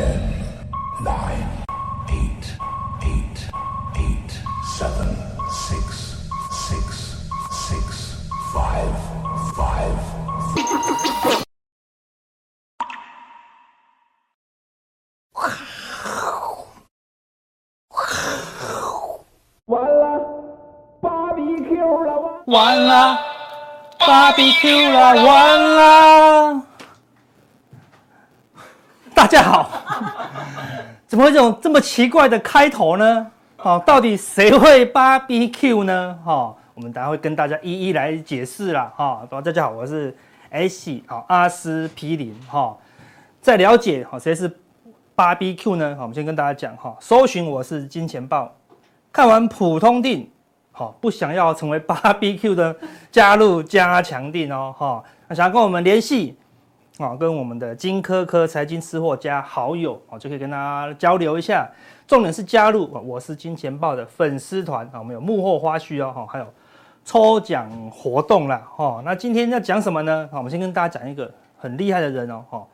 [0.00, 0.32] Ten,
[1.04, 1.46] nine,
[2.08, 2.44] eight,
[3.02, 3.38] eight,
[3.98, 4.30] eight,
[4.78, 5.14] seven,
[5.68, 6.16] six,
[6.68, 7.20] six,
[7.68, 8.16] six,
[8.54, 8.96] five,
[9.54, 9.98] five.
[19.66, 20.18] 完了
[21.02, 23.18] ，BBQ 了，完了
[23.98, 26.69] ，BBQ 了，完了！
[29.20, 29.70] 大家好，
[31.06, 33.26] 怎么会这种这么奇怪的开头呢？
[33.58, 36.18] 哦，到底谁会 BBQ 呢？
[36.24, 38.90] 哈、我们等下会跟大家一一来解释啦。
[38.96, 40.16] 哈、哦，大家好，我是
[40.48, 42.74] S 好阿司匹林哈，
[43.42, 44.50] 在了解好谁是
[45.14, 45.94] BBQ 呢？
[45.96, 48.50] 好，我们先跟大家讲哈，搜寻我是金钱豹。
[49.12, 50.30] 看完普通定，
[50.72, 52.74] 好，不想要成为 BBQ 的，
[53.12, 56.38] 加入加强定哦，哈，那想要跟我们联系，
[57.00, 61.66] 啊，跟我们的金科科财经吃货加好友，啊，就可以跟大家交流一下。
[62.06, 66.46] 重点是加入我是金钱豹的粉丝团，啊，我们有幕后花絮哦，哈，还有
[67.02, 69.00] 抽奖活动啦，哈。
[69.02, 70.28] 那今天要讲什么呢？
[70.30, 72.66] 好，我们先跟大家讲一个很厉害的人哦，哈。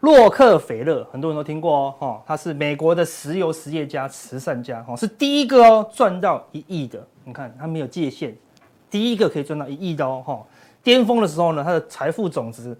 [0.00, 7.04] 洛克菲勒，很多人都听过哦，哈，他是美国的石油实业家、慈善家，哈，是第一个哦赚到一亿的。
[7.24, 8.32] 你看他没有界限，
[8.88, 10.46] 第一个可以赚到一亿的哦，哈。
[10.82, 12.76] 巅峰的时候呢，他的财富总值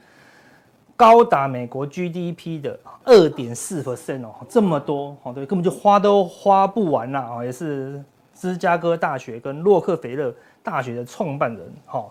[0.96, 8.02] 高达美国 GDP 的二点四 percent 哦，这么多哦，对，根本就花都花不完啦，哦，也是
[8.34, 12.04] 芝加哥大学跟洛克菲勒大学的创办人，哈。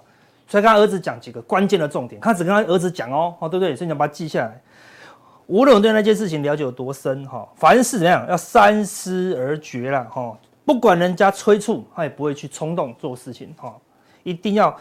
[0.50, 3.76] 所以跟他儿子讲几个关键的重点，他只跟他儿子讲哦，哦，对不对？
[3.76, 4.62] 所以你把它记下来。
[5.48, 13.76] 无论对那件事情了解有多深，哈，凡事怎么样要三思而决了，哈，不管人家催促，他也不会去冲动做事情，哈，
[14.24, 14.74] 一定要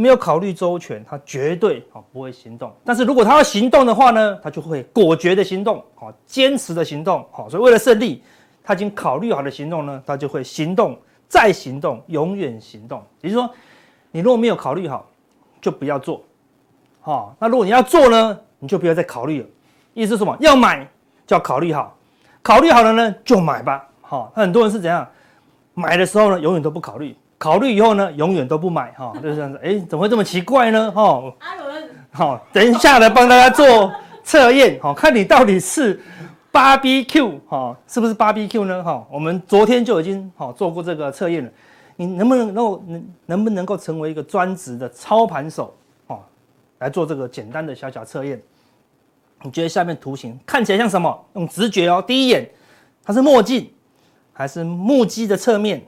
[0.00, 2.72] 没有考虑周全，他绝对啊不会行动。
[2.84, 8.22] 但是如果他要行动的话呢，他就会果决的行动，哈，坚持的行动，好，所以为了胜利，
[8.62, 10.96] 他已经考虑好的行动呢，他就会行动
[11.26, 13.02] 再行动，永远行动。
[13.22, 13.52] 也就是说，
[14.12, 15.04] 你如果没有考虑好，
[15.60, 16.22] 就不要做，
[17.00, 19.48] 好，那如果你要做呢，你就不要再考虑了。
[19.94, 20.36] 意思是什么？
[20.38, 20.88] 要买
[21.26, 21.98] 就要考虑好，
[22.40, 23.88] 考虑好了呢就买吧。
[24.00, 25.04] 好，那很多人是怎样？
[25.74, 28.92] 买的时候呢永远都不考虑，考虑以后呢永远都不买。
[28.92, 29.58] 哈， 就是这样子。
[29.62, 30.90] 哎，怎么会这么奇怪呢？
[30.90, 33.92] 哈，阿伦，好，等一下来帮大家做
[34.24, 34.78] 测验。
[34.82, 36.00] 好，看你到底是
[36.52, 38.82] BBQ 哈，是不是 BBQ 呢？
[38.82, 41.50] 哈，我们昨天就已经好做过这个测验了。
[41.96, 45.74] 你能不能够能能不能够成为一个专职的操盘手？
[46.06, 46.20] 哦，
[46.78, 48.40] 来做这个简单的小小测验。
[49.42, 51.26] 你觉得下面图形看起来像什么？
[51.34, 52.48] 用直觉哦，第一眼
[53.04, 53.70] 它是墨镜，
[54.32, 55.80] 还是木屐的侧面，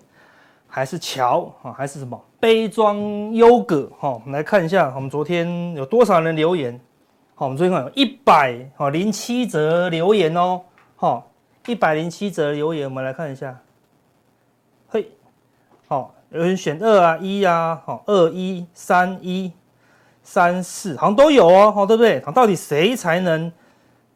[0.71, 3.91] 还是桥啊，还是什么杯装优格？
[3.99, 6.81] 哈，我们来看一下，我们昨天有多少人留言？
[7.35, 10.63] 好，我们昨天看有一百哦零七则留言哦，
[10.97, 11.23] 哈，
[11.67, 13.59] 一百零七则留言，我们来看一下。
[14.89, 15.11] 嘿，
[15.89, 19.53] 好，有人选二啊，一啊，好，二一三一。
[20.23, 22.23] 三四好像都有哦，好对不对？
[22.23, 23.51] 好，到底谁才能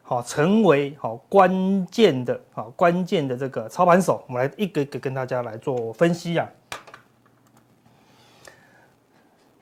[0.07, 4.23] 好成为好关键的好关键的这个操盘手？
[4.27, 6.47] 我们来一个一个跟大家来做分析啊。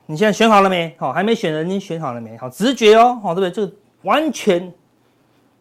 [0.04, 0.94] 你现在选好了没？
[0.98, 2.36] 好，还没选的你选好了没？
[2.36, 3.66] 好，直觉哦，好对不对？
[3.66, 3.72] 就
[4.02, 4.70] 完全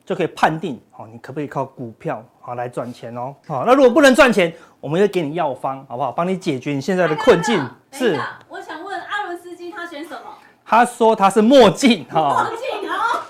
[0.04, 3.34] 就可以判定好，你可不可以靠股票好来赚钱哦？
[3.48, 6.12] 好，那如果不能赚钱，我们会给你药方，好不好？
[6.12, 7.66] 帮你解决你现在的困境。
[7.94, 10.34] 是，我想问阿伦斯基他选什么？
[10.66, 12.83] 他说他是墨镜哈，墨镜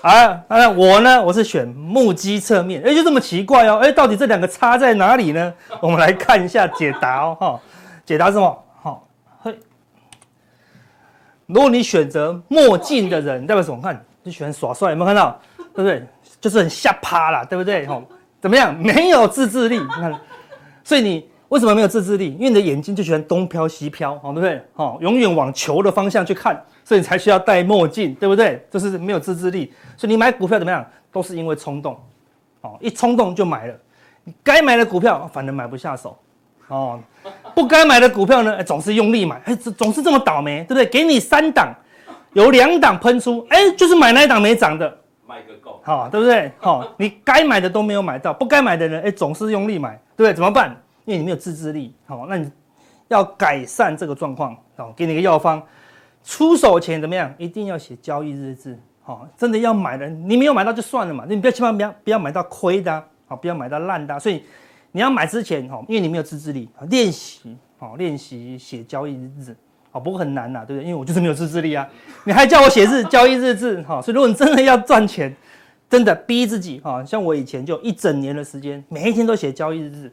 [0.04, 1.22] 啊，啊，那我呢？
[1.24, 5.54] 我是选目击侧面，哎，就这么奇怪哦，哎，到底这两个差在哪里呢？
[5.80, 7.60] 我们来看一下解答哦，哈，
[8.04, 8.64] 解答是什么？
[8.82, 9.08] 好，
[9.40, 9.58] 嘿，
[11.46, 13.80] 如果你选择墨镜的人，代表什么？
[13.80, 15.40] 看，就喜欢耍帅，有没有看到？
[15.74, 16.06] 对不对？
[16.38, 17.86] 就是很吓趴啦，对不对？
[17.86, 18.02] 哈，
[18.42, 18.78] 怎么样？
[18.78, 20.14] 没有自制力，你看，
[20.84, 22.34] 所以你为什么没有自制力？
[22.34, 24.62] 因为你的眼睛就喜欢东飘西飘，好，对不对？
[24.74, 26.62] 好，永远往球的方向去看。
[26.84, 28.62] 所以你才需要戴墨镜，对不对？
[28.70, 31.98] 就是没有自制力，所以你买股票怎么样，都是因为冲动，
[32.60, 33.74] 哦，一冲动就买了，
[34.24, 36.16] 你该买的股票反而买不下手，
[36.68, 37.00] 哦，
[37.54, 40.84] 不该买的股票呢，总是用力买，哎，总是这么倒霉，对不对？
[40.84, 41.74] 给你三档，
[42.34, 46.52] 有两档喷出，哎，就是买那一档没涨的，买个够，好，对不对？
[46.58, 50.34] 好，你该买的都没有买到，不该买的人，哎，总是用力买，对不对？
[50.34, 50.76] 怎么办？
[51.06, 52.50] 因为你没有自制力，好，那你
[53.08, 55.62] 要改善这个状况，好，给你个药方。
[56.24, 57.32] 出手前怎么样？
[57.36, 64.42] 一定要写交易日志，好，真的要买的，你没有买到就算了嘛，你不要千万不要不要买到亏的，好，不要买到烂的，所以
[64.92, 69.56] 你要买之前，哈，因为你没有自制力，练习，好，练习写交易日志，
[69.90, 70.88] 好，不过很难呐，对不对？
[70.88, 71.86] 因为我就是没有自制力啊，
[72.24, 75.36] 你还叫我写日交易日志，哈，所以如果你真的要赚钱，
[75.90, 80.12] 真的逼自己啊，像我以前就一整年的时间，每一天都写交易日志。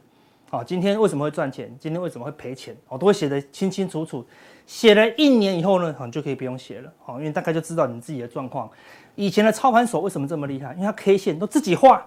[0.50, 1.74] 好，今天为什么会赚钱？
[1.80, 2.76] 今天为什么会赔钱？
[2.86, 4.22] 我都会写得清清楚楚。
[4.66, 6.90] 写了一年以后呢，好，就可以不用写了。
[7.04, 8.68] 好，因为大概就知道你自己的状况。
[9.14, 10.72] 以前的操盘手为什么这么厉害？
[10.74, 12.06] 因为他 K 线都自己画。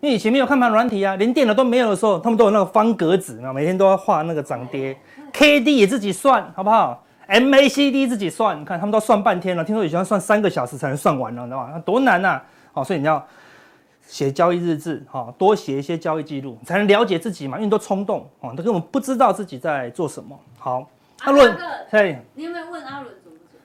[0.00, 4.96] 因为以前没有看盘软体啊，连电脑都没有的时候，他们都有那个方格子，每天都要画那个涨跌
[5.32, 9.64] ，K D 也自己算，好不好？M A C D 自己算，你看他们都算半天了。
[9.64, 11.78] 听说以前要算三个小时才能算完了，知道吧？
[11.84, 12.40] 多难呐！
[12.72, 13.26] 好，所以你要。
[14.06, 17.58] 写交易日志，哈，多写一些交易记录，才能了解自己嘛。
[17.58, 20.34] 因为都冲动，哦，都根本不知道自己在做什么。
[20.58, 20.88] 好，
[21.24, 21.56] 阿伦，
[21.90, 23.60] 嘿，你有没有问阿伦准不准？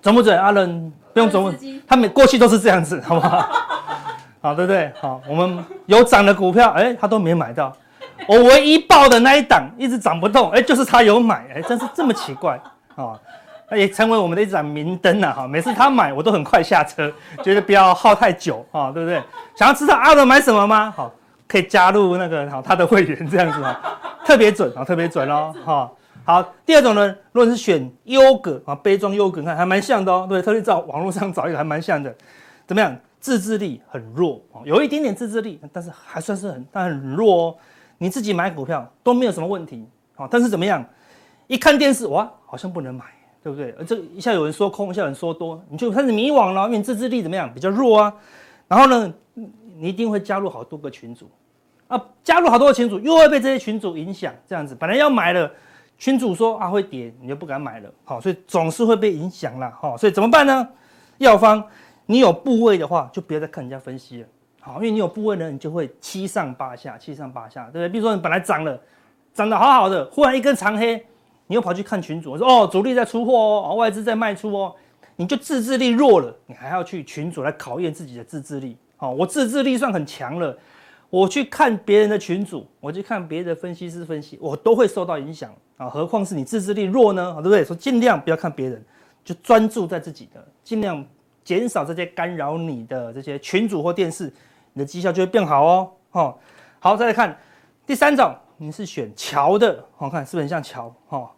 [0.00, 0.38] 准不准？
[0.38, 1.54] 阿伦不用准问，
[1.86, 3.48] 他们过去都是这样子，好不好？
[4.40, 4.92] 好，对不对？
[5.00, 7.72] 好，我们有涨的股票，哎、欸，他都没买到。
[8.26, 12.60] 我唯一报的那一档一直涨不动，哎、欸，就是他有买，哎、欸，真是这么奇怪
[12.94, 13.18] 啊。
[13.68, 15.46] 那也成为我们的一盏明灯了哈。
[15.48, 17.12] 每次他买，我都很快下车，
[17.42, 19.20] 觉得不要耗太久啊，对不对？
[19.56, 20.92] 想要知道阿伦买什么吗？
[20.94, 21.10] 好，
[21.48, 23.80] 可以加入那个好他的会员这样子啊，
[24.24, 25.52] 特别准啊，特别准哦。
[25.64, 25.90] 哈，
[26.24, 30.26] 好，第二种呢，如果是选优格啊，杯装优格，看还蛮像的哦。
[30.28, 32.14] 对，特别在网络上找一个还蛮像的，
[32.66, 32.96] 怎么样？
[33.18, 37.56] 自制力很弱啊，有一点点自制力，但是还算是很但很弱哦。
[37.98, 39.86] 你自己买股票都没有什么问题
[40.16, 40.84] 啊，但是怎么样？
[41.46, 43.04] 一看电视哇，好像不能买。
[43.44, 43.74] 对不对？
[43.84, 46.66] 这一下有人说空，一下有人说多，你就开始迷惘了。
[46.66, 47.52] 因为你自制力怎么样？
[47.52, 48.14] 比较弱啊。
[48.68, 51.28] 然后呢，你一定会加入好多个群组
[51.88, 54.32] 啊，加入好多个群组，又会被这些群组影响。
[54.48, 55.50] 这样子，本来要买了，
[56.02, 57.88] 群主说啊会跌，你就不敢买了。
[58.02, 59.70] 好，所以总是会被影响了。
[59.80, 60.68] 好，所以怎么办呢？
[61.18, 61.62] 药方，
[62.06, 64.26] 你有部位的话，就不要再看人家分析了。
[64.60, 67.88] 好，因为你有部位呢，你就会七上八下，七上八下，对不对？
[67.88, 68.76] 比如说你本来涨了，
[69.32, 71.06] 涨得好好的，忽然一根长黑。
[71.46, 74.74] 你又跑去看群主，说哦，主力在出货哦，外资在卖出哦，
[75.14, 78.76] 你就自制力弱了，你还要去群主来考验自己的自制力。
[78.96, 80.58] 好，我自制力算很强了，
[81.10, 87.34] 我去看别人的群组，我去看别的分析师分析，我都会受到影响啊，何况是你自制力弱呢？
[87.36, 87.64] 对不对？
[87.64, 88.82] 说尽量不要看别人，
[89.24, 91.04] 就专注在自己的，尽量
[91.42, 94.32] 减少这些干扰你的这些群组或电视，
[94.72, 95.90] 你的绩效就会变好哦。
[96.10, 96.38] 好，
[96.78, 97.36] 好，再来看
[97.84, 100.94] 第三种，你是选桥的，好看是不是很像桥？
[101.08, 101.30] 哈。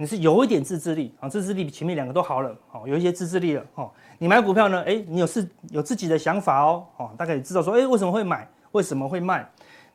[0.00, 3.90] 你是有一点自制力啊，自制力比前面两个都好了，好，有一些自制力了，哈。
[4.18, 9.44] 你买股票呢，诶，你有是有自己的想法哦，哦，大概你知道说，诶，为什么会买，为什么会卖，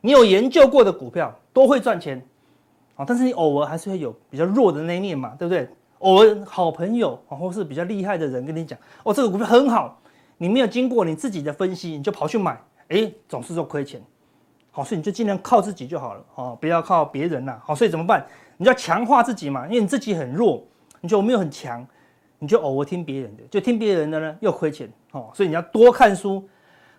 [0.02, 2.22] 你有研究过的股票都会赚钱，
[2.96, 5.68] 啊，但是你偶尔还是会有比较弱的那一面嘛，对不对？
[6.00, 10.00] 偶尔好朋友啊，或是比较厉害的人跟你讲，哦，这个股票很好，
[10.38, 14.02] 你没有经过你自己的分析，你就跑去买，诶，总是说亏钱，
[14.70, 18.24] 好，所以你就尽量靠自己就好了，哦，不要靠别人呐，好，所以怎么办？
[18.56, 20.62] 你要强化自己嘛，因为你自己很弱，
[21.00, 21.86] 你就没有很强，
[22.38, 24.88] 你就偶尔听别人的，就听别人的呢又亏钱。
[25.12, 26.46] 哦，所以你要多看书，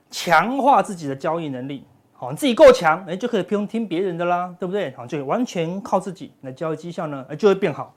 [0.10, 1.86] 强化自己的交易能力，
[2.32, 4.94] 你自己够强，哎，就可以不用听别人的啦，对不对？
[4.96, 7.94] 好，就完全靠自己，那交易绩效呢，就会变好。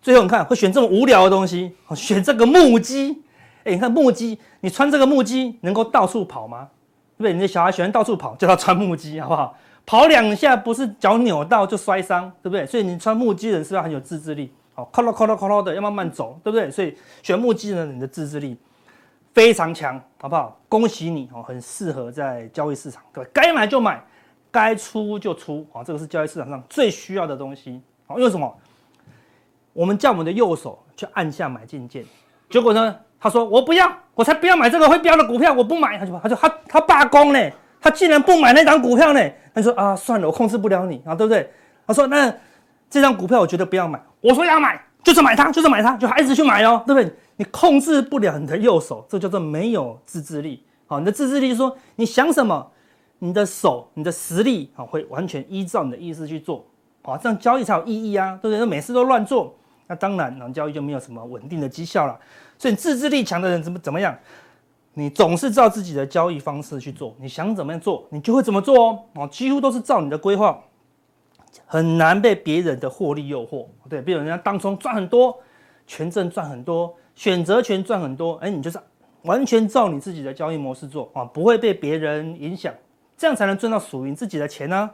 [0.00, 3.16] 最后你看会选这么无聊的东西，选这个木屐，
[3.64, 6.68] 哎，你看木屐，你穿这个木屐能够到处跑吗？
[7.16, 7.32] 对不对？
[7.32, 9.56] 你的小孩喜欢到处跑，叫他穿木屐，好不好？
[9.84, 12.64] 跑两下不是脚扭到就摔伤，对不对？
[12.66, 14.52] 所以你穿木屐的人是不是很有自制力？
[14.74, 16.70] 好，靠咯靠咯靠咯的要慢慢走，对不对？
[16.70, 18.56] 所以选木屐呢，你的自制力
[19.32, 20.58] 非常强，好不好？
[20.68, 24.02] 恭喜你哦，很适合在交易市场，对，该买就买，
[24.50, 27.80] 该出就出，啊，这个是交易市场上最需要的东西。
[28.06, 28.54] 好，因为什么？
[29.72, 32.04] 我们叫我们的右手去按下买进键，
[32.50, 37.50] 结果呢，他说我不要，我才不要买这个会飙的股票，我不买，他就他就他他罢工呢。
[37.84, 39.20] 他竟然不买那张股票呢？
[39.52, 41.50] 他说啊，算了，我控制不了你啊，对不对？
[41.84, 42.32] 他说那
[42.88, 44.00] 这张股票我觉得不要买。
[44.20, 47.12] 我说要买，就是买它，就是买它，就还是去买哦，对不对？
[47.36, 50.62] 你控制不了你的右手，这叫做没有自制力。
[50.86, 52.70] 好，你的自制力是说你想什么，
[53.18, 56.64] 你的手、你的实力啊，会完全依照你的意思去做。
[57.02, 58.58] 好，这样交易才有意义啊，对不对？
[58.58, 59.54] 那每次都乱做，
[59.86, 62.18] 那当然，那交易就没有什么稳定的绩效了。
[62.58, 64.16] 所以自制力强的人怎么怎么样？
[64.94, 68.98] 你总是照自己的交易方式去做，你想怎么样做，你就会怎么做哦。
[69.14, 70.62] 哦，几乎都是照你的规划，
[71.64, 73.66] 很难被别人的获利诱惑。
[73.88, 75.34] 对，比如人家当中赚很多，
[75.86, 78.78] 权证赚很多，选择权赚很多，哎，你就是
[79.22, 82.72] 完全照你自己的交易模式做啊，不会被别人影响，
[83.16, 84.90] 这样才能赚到属于自己的钱呢。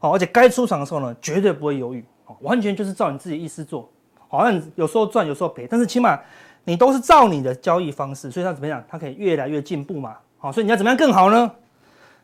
[0.00, 3.90] 哦，而且该出场的时候呢，绝对不会犹豫，哦完全就是照你自己意思做。
[4.28, 6.18] 好像有时候赚，有时候赔，但是起码。
[6.66, 8.82] 你都是照你的交易方式，所以他怎么样？
[8.88, 10.16] 他可以越来越进步嘛。
[10.38, 11.52] 好，所以你要怎么样更好呢？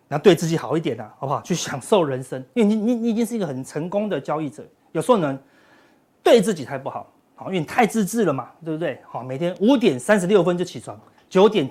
[0.08, 1.42] 你要对自己好一点啊，好不好？
[1.42, 4.64] 去享受人生，因为你你你已经是一个很成功的交易者。
[4.92, 5.38] 有时候呢，
[6.22, 7.06] 对自己太不好，
[7.40, 9.00] 好，因为你太自制了嘛，对不对？
[9.09, 10.94] 好，每天五点三十六分就起床，
[11.26, 11.66] 九点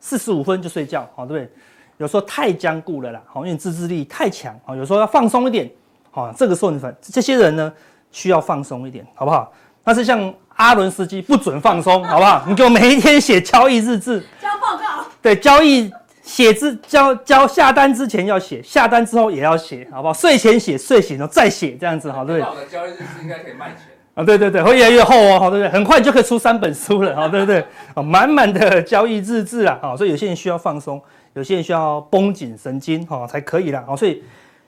[0.00, 1.52] 四十五分就睡觉，好，对不对？
[1.98, 5.70] 有时候太僵固了啦，好，因为自制力太强，好，有时候要放松一点，
[6.10, 7.70] 好，这个时候你反这些人呢
[8.10, 9.52] 需要放松一点，好不好？
[9.84, 12.42] 但是像阿伦斯基不准放松，好不好？
[12.48, 20.14] 你给我每一天写交易日志，交报告，对，交易写字交交下单之前要写，下单之后也要写，好不好？
[20.14, 22.48] 睡前写，睡醒了再写，这样子，好，对不对？
[22.48, 23.80] 好的交易日志应该可以卖钱
[24.20, 25.68] 啊，对对对，会越来越厚哦，好，对不对？
[25.70, 27.64] 很快就可以出三本书了，好，对不对？
[27.94, 31.00] 啊，满满的交易日志啊，好，所以有些人需要放松。
[31.34, 34.20] 有些人需要绷紧神经哈才可以啦，好所以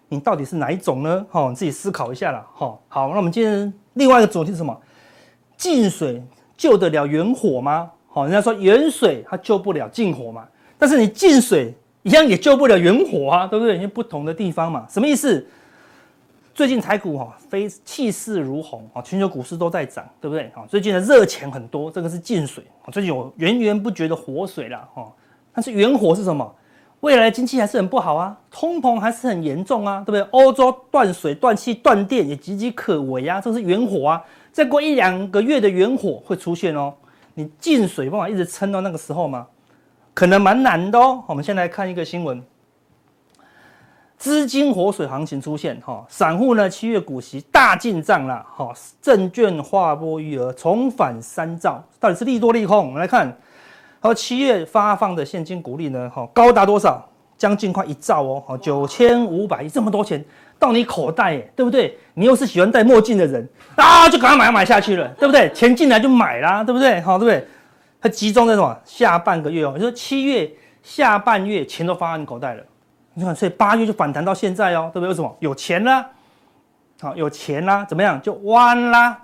[0.09, 1.26] 你到底是哪一种呢？
[1.28, 2.47] 哈，你自己思考一下啦。
[2.54, 2.78] 哈。
[2.87, 4.75] 好，那我们今天另外一个主题是什么？
[5.56, 6.23] 近水
[6.56, 7.90] 救得了远火吗？
[8.09, 10.44] 好，人家说远水它救不了近火嘛，
[10.78, 13.75] 但是你近水一样也救不了远火啊，对不对？
[13.75, 15.44] 因为不同的地方嘛，什么意思？
[16.54, 20.64] 最近台股哈非气势如虹啊，全球股市都在涨，对不对啊？
[20.68, 24.87] 最近的热钱很多，这个是近水啊，最近有源源不绝的活水啦。
[24.94, 25.11] 哈。
[25.54, 26.54] 但是源火是什么？
[27.00, 30.21] 未来的经济还是很不好啊，通膨还是很严重啊，对不对？
[30.30, 34.23] 欧洲断水、断气、断电也岌岌可危啊，这是源火啊。
[34.52, 36.92] 再过一两个月的源火会出现哦。
[37.35, 39.47] 你近水办法一直撑到那个时候吗？
[40.12, 41.25] 可能蛮难的哦。
[41.26, 42.42] 我们先来看一个新闻：
[44.23, 52.79] 资金活水行情出现哈，散户呢七月股息大进账了哈，证券划拨余额重返三兆，到底是利多利空？
[52.79, 53.37] 我们来看。
[53.99, 56.09] 好，七月发放的现金股利呢？
[56.09, 57.05] 哈，高达多少？
[57.37, 58.45] 将近快一兆哦！
[58.47, 60.25] 好，九千五百亿，这么多钱
[60.57, 61.99] 到你口袋，耶，对不对？
[62.14, 65.50] 你又是喜欢戴墨镜的人啊，就赶快买买下去了，对不对？
[65.52, 67.00] 钱进来就买啦，对不对？
[67.00, 67.45] 好，对不对？
[68.00, 68.79] 它集中在什么？
[68.85, 70.49] 下半个月哦，你说七月
[70.81, 72.62] 下半月钱都发到你口袋了，
[73.14, 75.09] 你看，所以八月就反弹到现在哦，对不对？
[75.09, 75.37] 为什么？
[75.40, 76.07] 有钱啦，
[77.00, 78.21] 好，有钱啦，怎么样？
[78.23, 79.19] 就弯啦，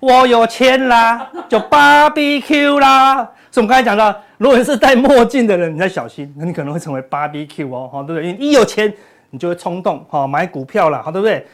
[0.00, 3.16] 我有钱啦，就 BBQ 啦。
[3.50, 8.28] 所以我们刚才讲到，如果你是戴墨镜的人，你要小心，那你可能会成为 BBQ 哦，哈，对不对？
[8.28, 8.92] 因为一有钱，
[9.30, 11.46] 你就会冲动，哈，买股票了，好，对不对？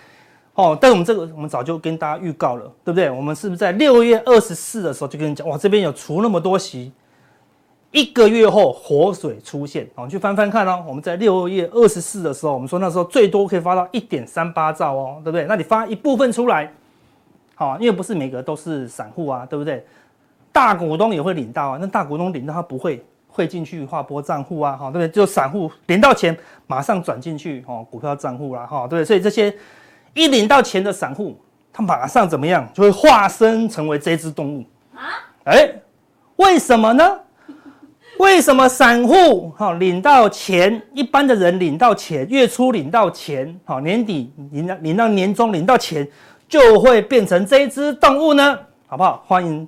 [0.54, 3.08] 哦，但我们这个，我们早就跟大家预告了，对不对？
[3.08, 6.92] 我们是不是在六月二十四的时候就跟你讲，哇，这边有除那么多息，
[7.90, 10.84] 一个月后活水出现，好，你去翻翻看哦。
[10.86, 15.46] 我们在六月二十四的时候，我们说那时候最多可以发到一点三八兆哦，对不对？
[15.46, 16.70] 那你发一部分出来，
[17.54, 19.84] 好，因为不是每个都是散户啊，对不对？
[20.52, 25.08] 大股东也会领到啊，那大股东领到他不会汇进去划拨账户啊，哈，对不对？
[25.08, 29.04] 就散户领到钱马上转进去哦，股票账户啦，哈，对不对？
[29.04, 29.54] 所以这些
[30.12, 31.38] 一领到钱的散户，
[31.72, 32.68] 他马上怎么样？
[32.74, 34.64] 就会化身成为这只动物
[34.94, 35.00] 啊？
[35.44, 35.72] 哎，
[36.36, 37.18] 为什么呢？
[38.18, 46.06] 为什么散户哈领到钱，一般的人领到钱，月初领到钱，好，年底领到领到年终领到钱，
[46.48, 48.58] 就会变成这一只动物呢？
[48.86, 49.22] 好不好？
[49.26, 49.66] 欢迎。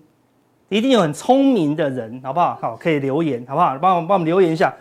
[0.68, 2.56] 一定有很聪明的人，好不好？
[2.62, 3.76] 好，可以留言，好不好？
[3.78, 4.72] 帮我帮我们留言一下，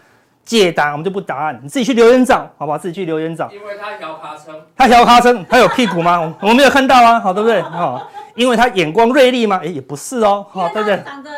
[0.44, 2.78] 解答我们就不答案，你自己去留言找，好不好？
[2.78, 3.50] 自己去留言找。
[3.52, 6.34] 因为他摇卡称，他摇卡称，他有屁股吗？
[6.42, 7.62] 我们没有看到啊，好，对不对？
[7.62, 9.60] 好，因为他眼光锐利吗？
[9.64, 11.02] 哎，也不是哦，好，对不对？
[11.04, 11.30] 长得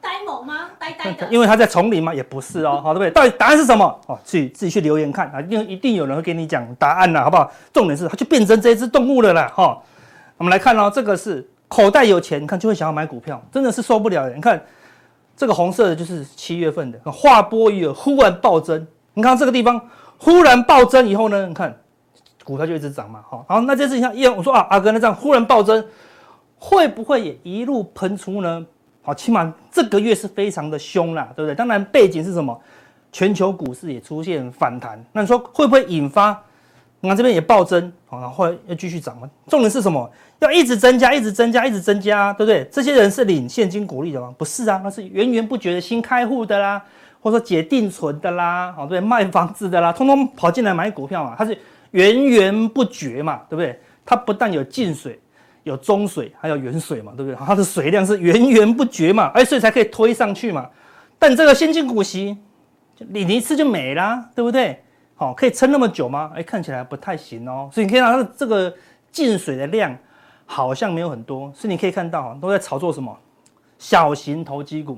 [0.00, 0.70] 呆萌吗？
[0.78, 1.28] 呆呆的。
[1.32, 2.14] 因为他在丛林嘛？
[2.14, 3.10] 也不是哦， 好，对不对？
[3.10, 3.84] 到底答案是什么？
[4.06, 7.50] 哦，自己自己去留言看啊，因为一定有人会给你讲答案啦，好不好？
[7.72, 9.78] 重点是，它就变成这只动物了啦，哈。
[10.36, 11.48] 我们来看哦，这个是。
[11.68, 14.34] 口袋有钱，你看就会想要买股票，真的是受不了的。
[14.36, 14.62] 你看
[15.36, 18.86] 这个红色的，就是七月份的划拨余额忽然暴增。
[19.14, 19.80] 你看这个地方
[20.16, 21.76] 忽然暴增以后呢，你看
[22.44, 23.20] 股票就一直涨嘛。
[23.28, 25.84] 好，好，那这次你看一样，我说啊，阿哥那这样忽然暴增，
[26.56, 28.64] 会不会也一路喷出呢？
[29.06, 31.54] 好，起码这个月是非常的凶啦，对不对？
[31.54, 32.60] 当然背景是什么？
[33.12, 36.36] 全球股市也出现反弹，那你说会不会引发？
[37.00, 39.30] 那这边也暴增，好，然后要继续涨吗？
[39.46, 40.10] 重点是什么？
[40.40, 42.68] 要一直增加，一直增加，一直增加，对不对？
[42.72, 44.34] 这些人是领现金股利的吗？
[44.36, 46.82] 不是啊，那是源源不绝的新开户的啦，
[47.20, 51.56] 或者说解定存的啦，好，对，卖房子的啦，通通跑进来买股票嘛，它是
[51.92, 53.78] 源源不绝嘛，对不对？
[54.04, 55.18] 它不但有进水，
[55.66, 57.36] 有中水，还有远水嘛，对不对？
[57.44, 60.68] 它的水量是源源不绝嘛， 哎，所以才可以推上去嘛。
[61.18, 62.36] 但这个先进股息，
[62.98, 64.82] 领一次就没啦，对不对？
[65.16, 66.30] 好，可以撑那么久吗？
[66.34, 67.68] 哎，看起来不太行哦。
[67.72, 68.72] 所以你可以看到这个
[69.10, 69.96] 进水的量。
[70.48, 73.12] 好像没有很多，所以你可以看到都在炒作什么
[73.80, 74.96] 小型投机股，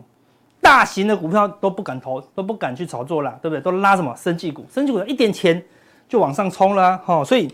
[0.60, 3.60] 大型的股票都不敢投，都不敢去炒作啦，对不对？
[3.62, 5.64] 都拉什么生技股，生技股一点钱
[6.06, 7.50] 就往上冲了，哈，所以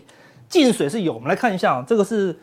[0.49, 1.13] 进水是有。
[1.13, 2.37] 我们来看一下哦，这个是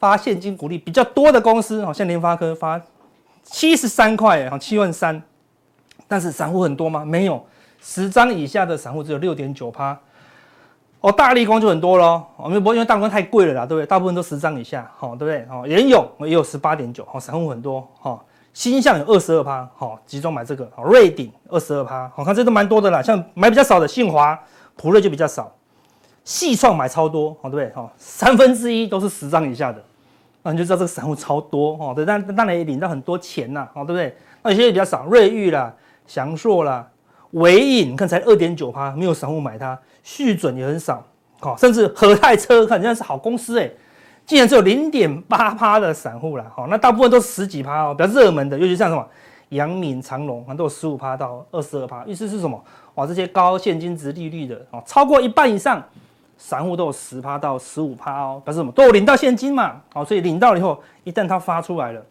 [0.00, 2.80] 发现金股利比较多的公司，好像联发科发
[3.44, 5.22] 七十三块，哈，七万三，
[6.08, 7.04] 但是散户很多吗？
[7.04, 7.46] 没有，
[7.80, 9.96] 十张以下的散户只有六点九趴。
[11.02, 13.86] 哦，大立光就很多喽，我们不因为大立光太贵了啦，对不对？
[13.86, 15.46] 大部分都十张以下，好，对不对？
[15.50, 24.38] 哦，联咏也有十八点九，好，散户很多，哈，新象有二十二趴，好，集中买这个，瑞鼎二十二趴，好看这都蛮多的啦，像买比较少的信华、
[24.76, 25.50] 普瑞就比较少，
[26.22, 27.74] 细创买超多，好对不对？
[27.74, 29.82] 好，三分之一都是十张以下的，
[30.42, 34.16] 那你就知道这个散户超多，哦，对，但当然也领到很多钱呐，哦对不对？
[34.42, 35.74] 那有些比较少，瑞昱啦、
[36.06, 36.88] 祥硕啦、
[37.32, 41.04] 唯影，你看才二点九趴，没有散户买它，续准也很少，
[41.40, 43.76] 好，甚至和泰车看人家是好公司诶。
[44.26, 49.04] 竟然只有零点八趴的散户啦，好，那大部分都是十几趴哦，比较热门的，尤其像什么
[49.48, 52.04] 阳明、长荣，都有十五趴到二十二趴。
[52.04, 52.62] 意思是什么？
[52.94, 55.82] 哇，这些高现金值利率的哦，超过一半以上，
[56.42, 58.72] 散户都有十趴到十五趴哦，表示什么？
[58.72, 62.02] 都有领到现金嘛，好，所以领到了以后，一旦它发出来了，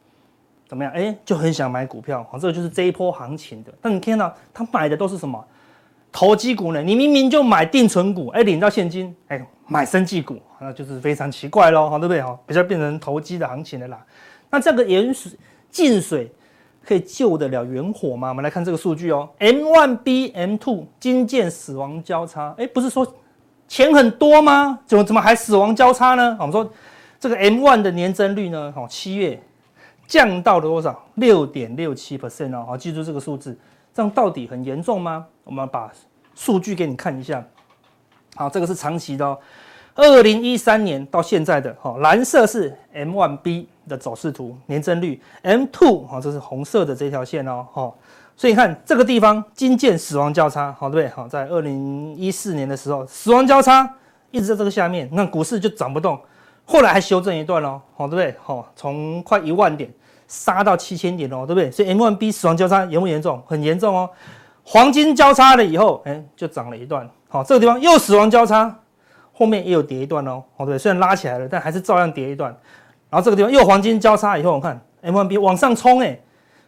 [0.67, 0.93] 怎么样？
[0.93, 3.73] 哎，就很想买股票，好，这个就是这一波行情的。
[3.81, 5.43] 但你看到他买的都是什么？
[6.11, 6.81] 投机股呢？
[6.81, 12.21] 你明明就买定存股，哎，领到现金，哎，买生技股，那就是非常奇怪喽，好，对不对？
[12.21, 14.05] 哈，比较变成投机的行情了啦。
[14.51, 15.31] 那这个盐水
[15.71, 16.31] 进水
[16.85, 18.29] 可以救得了远火吗？
[18.29, 23.05] 我们来看这个数据哦，M one B、M two 金剑死亡交叉，哎，不是说
[23.69, 24.79] 钱很多吗？
[24.85, 26.35] 怎么怎么还死亡交叉呢？
[26.39, 26.69] 我们说
[27.19, 29.39] 这个 M1 的年增率呢，好，七月
[30.07, 31.05] 降到了多少？
[31.15, 33.57] 六点六七 percent 哦，好，记住这个数字。
[33.93, 35.25] 这样到底很严重吗？
[35.43, 35.91] 我们把
[36.33, 37.45] 数据给你看一下。
[38.35, 39.37] 好，这个是长期的哦，
[39.95, 41.75] 二零一三年到现在的。
[41.79, 45.21] 好，蓝色是 M1B 的走势图，年增率。
[45.43, 47.67] M two 好，这是红色的这条线哦。
[47.71, 47.97] 好，
[48.39, 51.13] 所以你看这个地方金剑死亡交叉，好对不对？
[51.13, 53.93] 好，在二零一四年的时候，死亡交叉
[54.31, 56.17] 一直在这个下面，那股市就涨不动，
[56.63, 58.33] 后来还修正一段哦，好对不对？
[58.41, 59.93] 好，从快一万点。
[60.29, 61.69] 杀到七千点哦，对不对？
[61.71, 63.43] 所以 M1B 死亡交叉严不严重？
[63.47, 64.07] 很严重哦。
[64.63, 67.09] 黄金交叉了以后，哎，就涨了一段。
[67.27, 68.73] 好，这个地方又死亡交叉，
[69.33, 70.43] 后面也有跌一段哦。
[70.55, 72.55] 好，对，虽然拉起来了，但还是照样跌一段。
[73.09, 76.19] 然后这个地方又黄金交叉以后，我看 M1B 往上冲，哎，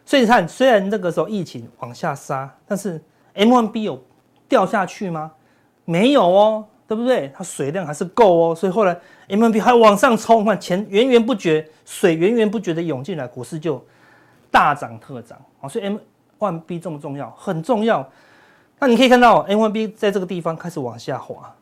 [0.04, 3.00] 所以你看，虽然那个时候疫情往下杀，但是
[3.34, 4.02] M1B 有
[4.48, 5.32] 掉下去吗？
[5.84, 6.64] 没有哦。
[6.84, 7.32] 对不对？
[7.34, 8.94] 它水量还是够哦，所以后来
[9.28, 13.82] M1B 还往上冲，看钱源源不绝，水源源不绝的涌进来，股市就
[14.50, 15.66] 大涨特涨啊！
[15.66, 15.98] 所以
[16.38, 17.30] M1B 重不重要？
[17.30, 18.06] 很重要。
[18.78, 21.54] 那你可以看到 M1B 在这个地方开始往下滑，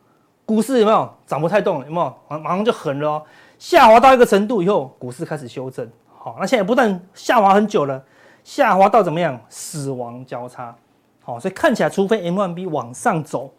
[0.45, 1.85] 股市有没有涨不太动了？
[1.85, 2.39] 有没有？
[2.39, 3.23] 马上就狠了哦，
[3.57, 5.89] 下滑到一个程度以后，股市开始修正。
[6.09, 8.03] 好，那现在不但下滑很久了，
[8.43, 9.39] 下滑到怎么样？
[9.49, 10.75] 死亡交叉。
[11.23, 13.53] 好，所以看起来，除非 M1B 往上走。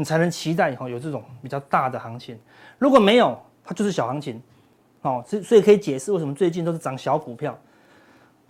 [0.00, 2.38] 你才能期待以后有这种比较大的行情，
[2.78, 4.40] 如果没有，它就是小行情，
[5.02, 7.58] 哦，所所以可以解释为什么最近都是涨小股票，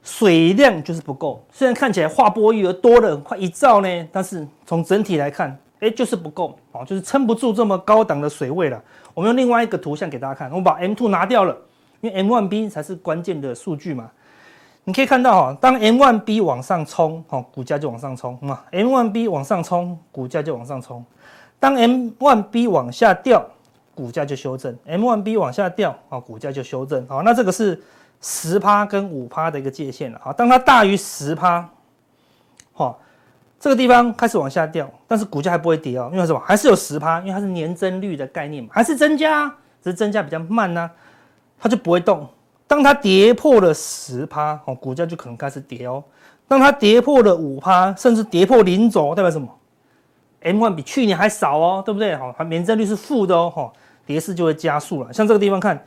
[0.03, 1.43] 水量就是不够。
[1.51, 8.79] 虽然看起来划拨余额多了快一兆呢，但是从整体来看，哎，就是不够，哦，就是撑不住这么高档的水位了。
[9.15, 11.57] 我们用另外一个图像给大家看，我们把 M2 拿掉了，
[12.03, 14.11] 因为 M1B 才是关键的数据嘛。
[14.89, 21.05] 你可以看到哈，当 M1B 往上冲，哈，股价就往上冲嘛；M1B 往上冲，股价就往上冲。
[21.61, 23.45] 当 M1B 往下掉，
[23.95, 27.07] 股价就修正；M1B 往下掉，啊，股价就修正。
[27.07, 27.79] 好，那这个是
[28.23, 30.19] 十趴跟五趴的一个界限了。
[30.25, 31.69] 好，当它大于十趴，
[32.73, 32.99] 好，
[33.61, 36.41] 这个地方开始往下掉，但是股价还不会跌哦，因为什么？
[36.47, 39.47] 还是有十趴，因为它是年增率的概念嘛，还是增加，
[39.83, 40.91] 只是增加比较慢呢，
[41.59, 42.27] 它就不会动。
[42.69, 46.05] 当它跌破了十趴，哦，股价就可能开始跌哦。
[46.47, 49.49] 当它跌破了五趴，甚至跌破零轴，代表什么
[50.43, 52.15] ？M one 比去年还少哦，对不对？
[52.15, 53.73] 好，它年增率是负的哦，哈，
[54.07, 55.13] 跌势就会加速了。
[55.13, 55.83] 像这个地方看，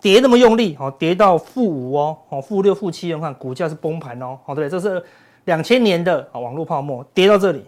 [0.00, 5.02] 跌那么用力，好，跌到负五哦，好，负六、负七，看股价是崩盘哦，好，对，这是
[5.46, 7.64] 两千年的啊网络泡沫跌到这里，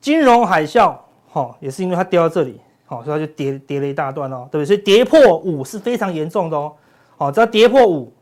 [0.00, 0.96] 金融海啸，
[1.30, 4.66] 哈，也是因为它跌到这里，好，所以它就跌跌了一大段哦，对不对？
[4.66, 6.72] 所以跌破五是非常严重的哦，
[7.16, 8.12] 好，只要跌破五，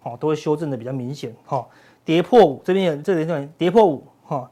[0.00, 1.66] 好，都会修正的比较明显，哈，
[2.04, 4.50] 跌破五这边有这里这边跌破五，哈，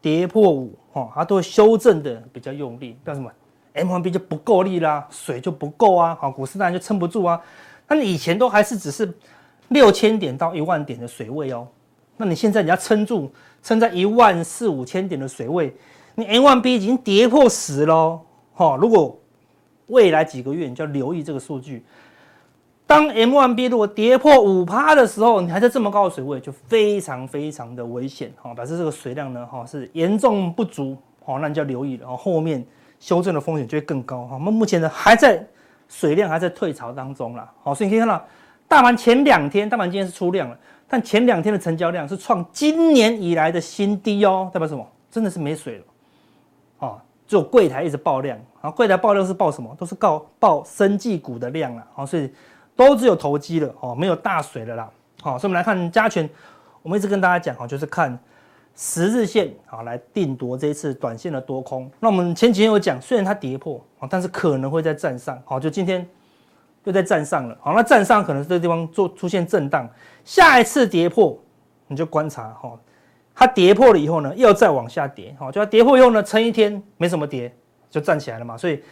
[0.00, 0.74] 跌破五。
[0.92, 3.30] 哈，它都会修正的比较用力，干什么
[3.74, 7.40] ？M1B 就不够力啦，水就不够啊，好，股市当然就撑不住啊。
[7.86, 9.14] 那你以前都还是只是
[9.68, 11.68] 六千点到一万点的水位哦，
[12.16, 13.30] 那你现在你要撑住，
[13.62, 15.72] 撑在一万四五千点的水位，
[16.16, 18.22] 你 M1B 已经跌破十喽，
[18.54, 19.16] 哈，如果
[19.86, 21.84] 未来几个月你就要留意这个数据。
[22.90, 32.66] 当 M1B 如果跌破五趴的时候，你还在这么高的水位，就非常非常的危险哈，表示这个水量呢哈是严重不足，好，那你就要留意了，后面
[32.98, 34.34] 修正的风险就会更高哈。
[34.34, 35.40] 我们目前呢还在
[35.88, 38.20] 水量还在退潮当中啦，好，所以你可以看到，
[38.66, 44.84] 大盘前两天，大盘今天是出量了，但前两天的成交量是创今年以来的新低哦，代表什么？
[45.12, 46.98] 真的是没水了，啊，
[47.28, 49.72] 只有柜台一直爆量，啊，柜台爆量是爆什么？
[49.78, 52.28] 都是告爆生技股的量了，好，所以。
[52.80, 54.90] 都只有投机了哦，没有大水了啦。
[55.20, 56.26] 好，所以我们来看加权
[56.82, 58.18] 我们一直跟大家讲哈，就是看
[58.74, 61.90] 十日线啊来定夺这一次短线的多空。
[62.00, 66.08] 那我们前几天有讲，虽然它跌破啊，但是可能会再站上，好，就今天
[66.84, 69.86] 又在站上了，好，那站上可能这个地方做出现震荡，
[70.24, 71.38] 下一次跌破
[71.86, 72.72] 你就观察哈，
[73.34, 77.54] 它跌破了以后呢，又再往下跌，好，就它跌破以后呢，撑一天没什么跌，
[77.90, 78.82] 就站起来了嘛，所以。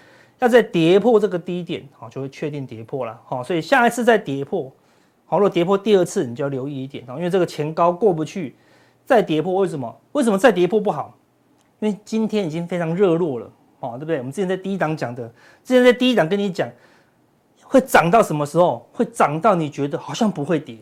[0.40, 4.72] 要再跌破这个低点，好，就会确定跌破了，好，所以下一次再跌破，
[5.27, 8.55] 好，如果跌破第二次，你就要留意一点，因为这个前高过不去，
[9.05, 10.01] 再跌破，为什么？
[10.12, 11.12] 为什么再跌破不好？
[11.81, 14.18] 因为今天已经非常热络了，好，对不对？
[14.18, 15.27] 我们之前在第一档讲的，
[15.64, 16.68] 之前在第一档跟你讲，
[17.64, 18.88] 会涨到什么时候？
[18.92, 20.79] 会涨到你觉得好像不会跌，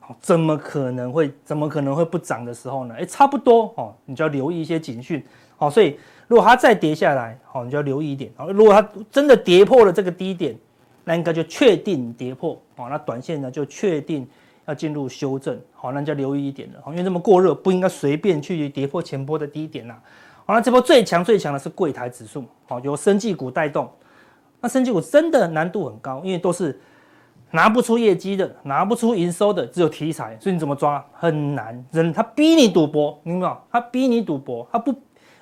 [0.00, 1.32] 好，怎么可能会？
[1.44, 2.94] 怎么可能会不涨的时候呢？
[2.98, 5.24] 哎，差不多，哦，你就要留意一些警讯，
[5.56, 5.98] 好，所以。
[6.30, 8.30] 如果它再跌下来，好，你就要留意一点。
[8.36, 10.56] 好如果它真的跌破了这个低点，
[11.02, 14.24] 那应该就确定跌破，好，那短线呢就确定
[14.64, 16.78] 要进入修正，好，那就要留意一点了。
[16.84, 19.96] 好因为这么过热，不应该随便去跌破前波的低点呐。
[20.46, 23.90] 好，那这波最强最强的是柜台指数，好，由生技股带动。
[24.60, 26.78] 那生技股真的难度很高，因为都是
[27.50, 31.84] 拿不出业绩的，拿不出营收的，只有题材，所以你怎么抓很难。
[31.90, 33.58] 人他逼你赌博，明白吗？
[33.72, 34.94] 他逼你赌博，他不。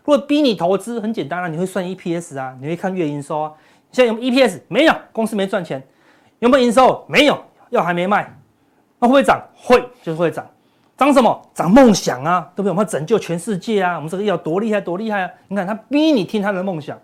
[0.09, 3.53] 如果逼你投资很简单啊，你会算 EPS 啊，你会看月营收啊。
[3.93, 4.59] 现在有 EPS？
[4.67, 5.87] 没有，公司没赚钱。
[6.39, 7.05] 有没有营收？
[7.07, 8.35] 没有，药还没卖。
[8.99, 9.39] 那会不会涨？
[9.55, 10.47] 会，就是会涨。
[10.97, 11.39] 涨什么？
[11.53, 12.71] 涨梦想啊，对不对？
[12.71, 15.31] 我们要拯救全世界啊，我们这个药多厉害，多厉害啊！
[15.49, 16.99] 你看他逼你听他的梦想，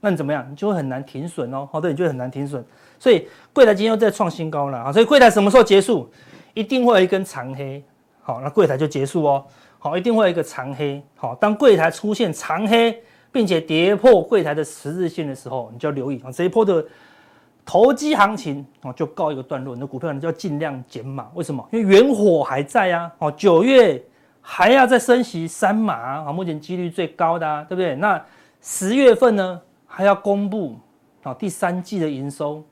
[0.00, 0.46] 那你怎么样？
[0.50, 1.68] 你就会很难停损哦。
[1.70, 2.64] 好，对，你就会很难停损。
[2.98, 4.90] 所以柜台今天又在创新高了啊！
[4.90, 6.10] 所以柜台什么时候结束？
[6.54, 7.84] 一定会有一根长黑。
[8.22, 9.44] 好，那柜台就结束哦。
[9.84, 11.02] 好，一定会有一个长黑。
[11.16, 16.86] 好，当柜台出现长黑，并且跌破柜台的十日线的时候，你就要留意啊，这一波的
[17.66, 19.74] 投机行情哦，就告一个段落。
[19.74, 21.28] 你的股票你就要尽量减码。
[21.34, 21.68] 为什么？
[21.72, 23.10] 因为原火还在啊。
[23.18, 24.00] 哦，九月
[24.40, 27.96] 还要再升息三码啊，目前几率最高的啊，对不对？
[27.96, 28.24] 那
[28.60, 30.76] 十月份呢，还要公布
[31.24, 32.62] 啊第三季的营收，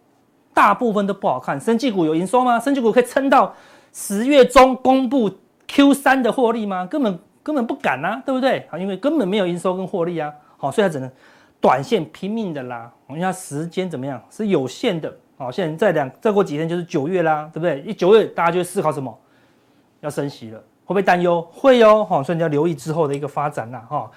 [0.54, 1.60] 大部分都不好看。
[1.60, 2.60] 生技股有营收吗？
[2.60, 3.52] 生技股可以撑到
[3.92, 5.28] 十月中公布。
[5.72, 6.84] Q 三的获利吗？
[6.84, 8.66] 根本根本不敢啊，对不对？
[8.70, 11.10] 啊，因为根本没有营收跟获利啊，好，所以它只能
[11.60, 12.90] 短线拼命的拉。
[13.06, 14.20] 我们看时间怎么样？
[14.30, 15.16] 是有限的。
[15.38, 17.80] 好，现在再两再过几天就是九月啦，对不对？
[17.82, 19.16] 一九月大家就会思考什么？
[20.00, 21.40] 要升息了，会不会担忧？
[21.52, 24.10] 会哦，哈，所以你要留意之后的一个发展啦，哈。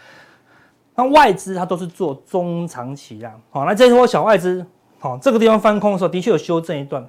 [0.95, 4.65] 那外资它都是做中长期啦，好，那这时候小外资，
[4.99, 7.07] 好，这个地方翻空的时候的确有修正一段。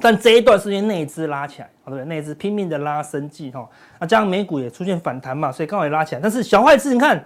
[0.00, 2.04] 但这一段时间内资拉起来，好，对不对？
[2.04, 6.20] 内资拼命的拉升绩哈，那加上美股也出现反弹嘛，所以刚好也拉起来。
[6.20, 7.22] 但是小外资你看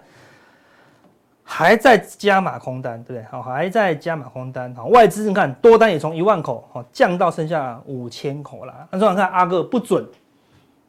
[1.42, 3.26] 还在加码空单，对不对？
[3.30, 4.74] 好，还在加码空单。
[4.74, 8.74] 好，外资你看多单也从一万口好降到剩下五千口了。
[8.90, 10.04] 那这样看阿哥不准，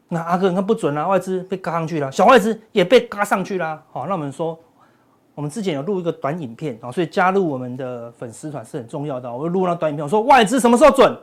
[0.07, 3.81] 那阿哥你看不准啊，外资被嘎上去了，小外资也被嘎上去了。
[3.91, 4.57] 好，那我们说
[5.35, 9.31] 我们之前有录一个短影片啊，所以加入我们的粉丝团是很重要的。
[9.31, 11.15] 我录那短影片，我说外资什么时候准？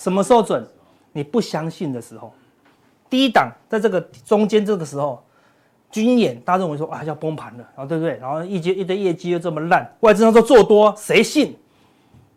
[0.00, 0.66] 什么时候准？
[1.12, 2.32] 你不相信的时候，
[3.10, 5.22] 第一档在这个中间这个时候，
[5.90, 8.16] 军演，大家认为说啊要崩盘了，然后对不对？
[8.16, 11.54] 然后一堆一堆业绩又这么烂，外资那时候做多，谁信？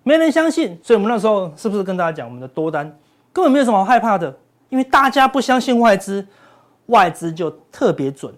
[0.04, 2.86] 没人相信，所以我们那时候是不是跟大家讲，我们的多单
[3.32, 4.36] 根本没有什么好害怕的，
[4.68, 6.28] 因为大家不相信外资，
[6.88, 8.34] 外资就特别准。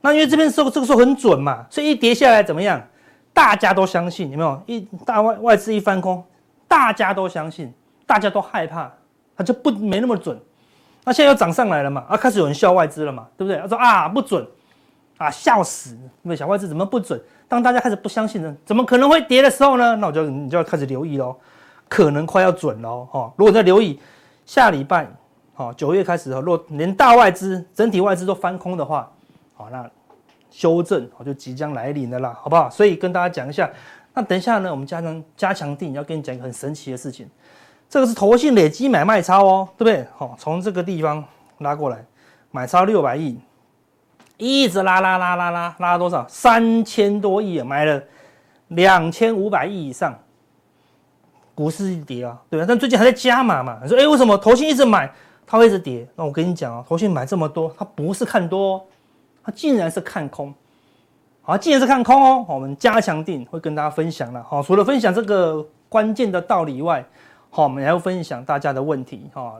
[0.00, 2.82] 那因为这边时候这个时候很准嘛，所以一跌下来怎么样？
[3.34, 4.62] 大家都相信，有没有？
[4.64, 6.24] 一大外外资一翻空，
[6.66, 7.70] 大家都相信。
[8.10, 8.90] 大家都害怕，
[9.36, 10.36] 它就不没那么准。
[11.04, 12.04] 那现在又涨上来了嘛？
[12.08, 13.28] 啊，开始有人笑外资了嘛？
[13.36, 13.56] 对不对？
[13.60, 14.44] 他说啊，不准，
[15.16, 15.94] 啊，笑死！
[16.24, 17.22] 因为小外资怎么不准？
[17.46, 19.94] 当大家开始不相信呢，怎么可能会跌的时候呢？
[19.94, 21.36] 那我就你就要开始留意喽，
[21.88, 23.06] 可能快要准喽。
[23.12, 24.00] 哈，如果再留意
[24.44, 25.06] 下礼拜，
[25.54, 29.08] 好，九月开始，如果连大外资、整体外资都翻空的话，
[29.54, 29.88] 好，那
[30.50, 32.68] 修正我就即将来临了啦，好不好？
[32.68, 33.70] 所以跟大家讲一下。
[34.12, 37.30] 那等一下呢，我们加强加强定要跟你讲一个很神奇的事情。
[37.90, 40.06] 这个是投信累积买卖超哦，对不对？
[40.16, 41.22] 好，从这个地方
[41.58, 42.02] 拉过来，
[42.52, 43.36] 买超六百亿，
[44.38, 46.24] 一直拉拉拉拉拉拉多少？
[46.28, 48.00] 三千多亿啊，买了
[48.68, 50.16] 两千五百亿以上。
[51.52, 52.64] 股市一跌啊，对啊？
[52.66, 53.80] 但最近还在加码嘛。
[53.82, 55.12] 你说，哎，为什么投信一直买，
[55.44, 56.08] 它会一直跌？
[56.14, 58.86] 那我跟你讲啊，投信买这么多，它不是看多，
[59.44, 60.54] 它竟然是看空。
[61.42, 64.42] 好，既然是看空哦，我们加强定会跟大家分享了。
[64.48, 67.04] 好，除了分享这个关键的道理以外，
[67.50, 69.56] 好，我们还要分享大家的问题哈，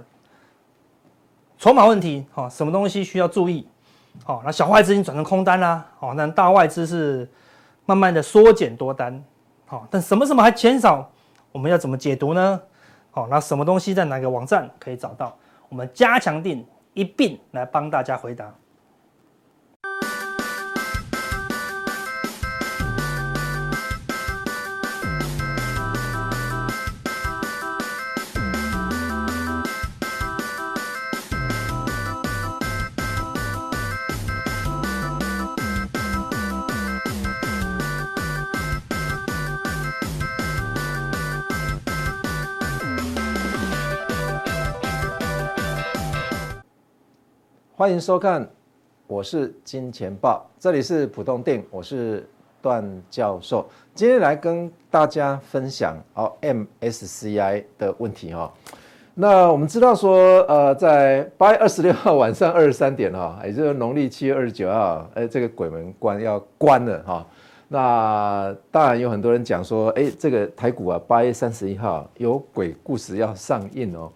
[1.58, 3.66] 筹码问题哈，什么东西需要注意？
[4.24, 7.28] 好，那小外资已经转成空单啦，好，那大外资是
[7.86, 9.22] 慢慢的缩减多单，
[9.66, 11.10] 好，但什么什么还减少？
[11.52, 12.60] 我们要怎么解读呢？
[13.10, 15.36] 好，那什么东西在哪个网站可以找到？
[15.68, 18.52] 我们加强定一并来帮大家回答。
[47.80, 48.46] 欢迎收看，
[49.06, 52.28] 我是金钱豹，这里是浦东店，我是
[52.60, 58.52] 段教授，今天来跟大家分享哦 MSCI 的问题哈。
[59.14, 67.26] 那我们知道说，呃，在八月二十六号晚上二十三点哈，也就是农历七月二十九号，哎，这个鬼门关要关了哈。
[67.68, 74.12] 那当然有很多人讲说，哎，这个台股啊，八月三十一号有鬼故事要上映哦。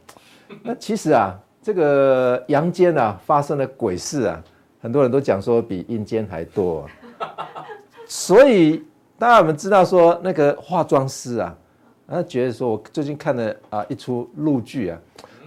[0.62, 1.40] 那其实啊。
[1.64, 4.44] 这个阳间啊发生的鬼事啊，
[4.82, 6.86] 很多人都讲说比阴间还多，
[8.06, 8.84] 所以
[9.18, 11.56] 大家我们知道说那个化妆师啊，
[12.06, 15.00] 他觉得说我最近看了啊一出陆剧啊，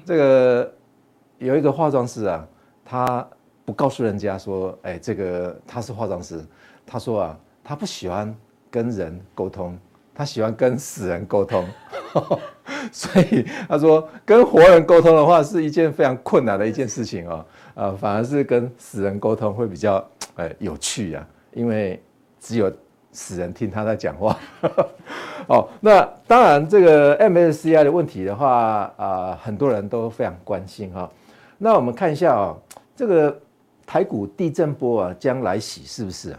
[0.04, 0.74] 这个
[1.38, 2.48] 有一个化妆师啊，
[2.84, 3.28] 他
[3.64, 6.44] 不告诉人家说，哎，这个他是化妆师，
[6.84, 8.36] 他说啊，他不喜欢
[8.72, 9.78] 跟人沟通，
[10.18, 11.64] 他喜欢跟死人沟通。
[12.92, 20.04] 所以他说，跟活人沟通的话是一件非常困难的一件事情哦，呃，反而是跟死人沟通会比较
[20.36, 22.02] 呃有趣呀，因为
[22.40, 22.72] 只有
[23.12, 24.38] 死人听他在讲话。
[25.48, 31.10] 哦，那当然这个 MSCI 的问题的话啊，很多人都非常关心哈。
[31.58, 32.56] 那我们看一下啊，
[32.96, 33.38] 这个
[33.86, 36.36] 台股地震波啊将来袭是不是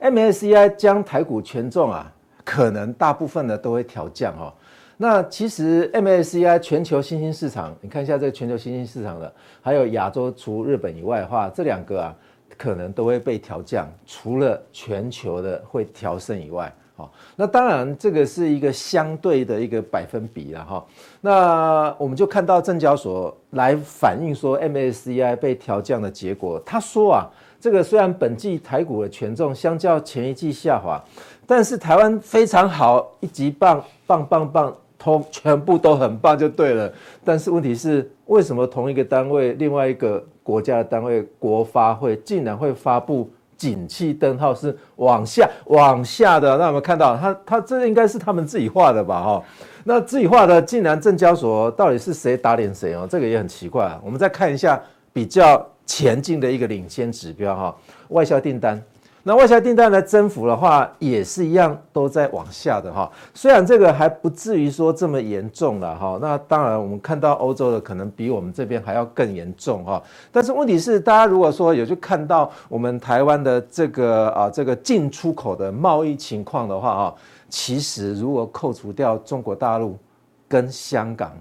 [0.00, 2.12] ？MSCI 将台股权重啊，
[2.46, 4.54] 可能大部分的都会调降哦。
[4.96, 9.30] 那其实 MSCI 全球新兴市场，你看一下这个全球新兴市场的，
[9.60, 12.14] 还有亚洲除日本以外的话，这两个啊
[12.56, 20.86] 可能都会被调降，除了全球的会调升以外，哦，那当然这个是一个相对的一个百分比了哈。
[21.20, 27.28] 那我们就看到证交所来反映说 MSCI 被调降的结果，他说啊，
[27.60, 31.04] 这个虽然本季台股的权重相较前一季下滑，
[31.46, 34.74] 但是台湾非常好，一级棒，棒棒棒。
[34.98, 36.90] 通全部都很棒就对了，
[37.22, 46.56] 但是问题是，为什么同一个单位，另外一个国家的单位国发会竟然会发布景气灯号是往下往下的？
[46.56, 49.22] 那我们看到，他他这应该是他们自己画的吧？
[49.22, 49.44] 哈，
[49.84, 53.06] 那自己画的，竟然证交所到底是谁打脸谁哦？
[53.08, 53.84] 这个也很奇怪。
[53.84, 54.82] 啊我们再看一下
[55.12, 57.76] 比较前进的一个领先指标哈，
[58.08, 58.82] 外销订单。
[59.28, 63.10] 那外销订单的增幅的话，也是一样都在往下的哈。
[63.34, 66.16] 虽然这个还不至于说这么严重了哈。
[66.22, 70.00] 那当然，我们看到欧洲的可能比我们这边还要更严重哈。
[70.30, 77.14] 但是问题是，大家如果说有去看到我们台湾的这个啊这个进出口的贸易情况的话啊，
[77.48, 79.98] 其实如果扣除掉中国大陆
[80.46, 81.32] 跟香港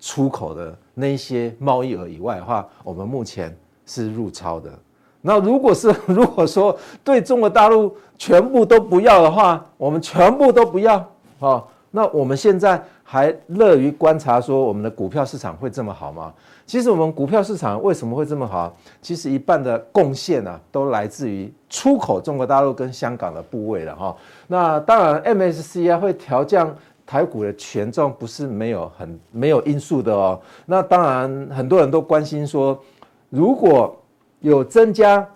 [0.00, 3.54] 出口的那些贸易额以外的话，我们目前
[3.84, 4.72] 是入超的。
[5.26, 10.96] 那如果是 如果说对中国大陆全部都不要的话，我们全部都不要
[11.40, 11.64] 啊？
[11.90, 16.32] 那我们现在还乐于观察说我们的股票市场会这么好吗？
[16.66, 18.74] 其实我们股票市场为什么会这么好？
[19.00, 24.16] 其实一半的贡献呢，都来自于出口中国大陆跟香港的部位了哈。
[24.46, 26.74] 那当然，MSCI 会调降
[27.06, 30.40] 台股的权重，不是没有很没有因素的哦。
[30.66, 32.78] 那当然，很多人都关心说，
[33.30, 33.94] 如果
[34.44, 35.26] 有增加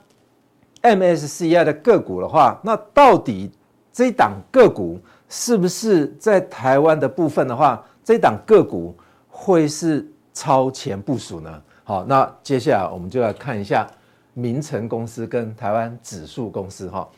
[0.82, 3.50] MSCI 的个股的话，那到底
[3.90, 8.94] 这档个股是不是在台湾的部分的话，这档个股
[9.26, 11.62] 会是超前部署呢？
[11.84, 13.88] 好，那接下来我们就来看一下
[14.34, 17.08] 明晟公司跟台湾指数公司哈。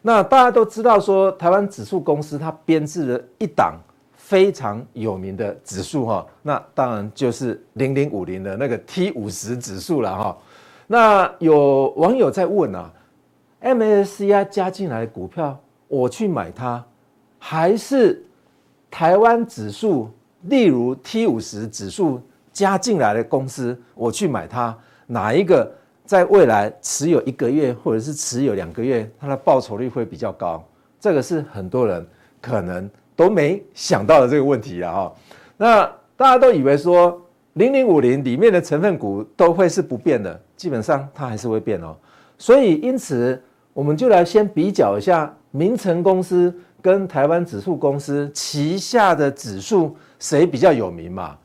[0.00, 3.78] 那大家都知道说，台湾指数公司它编制了一档
[4.16, 10.38] 非常有名的指数哈，那当然就是零零五零的那个 T 五十指数了哈。
[10.86, 12.92] 那有网友在问啊
[13.62, 16.84] ，MSCI 加进来的股票，我去买它，
[17.38, 18.22] 还是
[18.90, 20.10] 台湾指数，
[20.42, 22.20] 例如 T 五十指数
[22.52, 25.72] 加进来的公司，我去买它，哪一个
[26.04, 30.62] 在未来持有一个月或者是持有两个月，它的报酬率会比较高？
[31.00, 32.06] 这个是很多人
[32.42, 35.10] 可能都没想到的这个问题啊！
[35.56, 37.18] 那大家都以为说。
[37.54, 41.96] 零零五零里面的成分股都会是不变的，基本上它还是会变哦。
[42.36, 43.40] 所以因此，
[43.72, 51.36] 我们就来先比较一下明晟公司跟台湾指数公司旗下的指数谁比较有名嘛？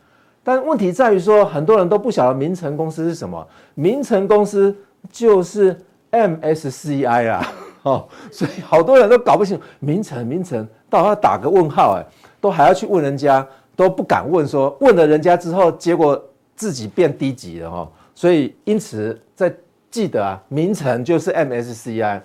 [0.44, 3.48] 但问题在于说，很多人都不晓得名成公司是什么。
[3.76, 4.76] 名成公司
[5.12, 5.78] 就是
[6.12, 12.06] MSCI 啊，哦，所以好多人都搞不清楚名成名成，到要打个问号，哎，
[12.42, 13.46] 都还要去问人家，
[13.80, 16.22] 都不敢问说，问了人家之后，结果
[16.54, 17.90] 自己变低级了哈。
[18.14, 19.50] 所以因此在
[19.90, 22.20] 记得啊，名城就是 MSCI。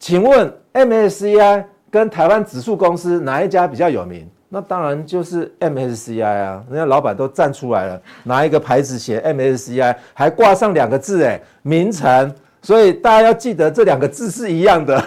[0.00, 4.28] 请问 MSCI 跟台湾指数公司哪一家比较有名？
[4.48, 12.34] 那当然就是 MSCI 啊，人家老板都站出来了，拿一个牌子写 MSCI，还挂上两个字，哎，名城。
[12.60, 15.00] 所以大家要记得这两个字是一样的。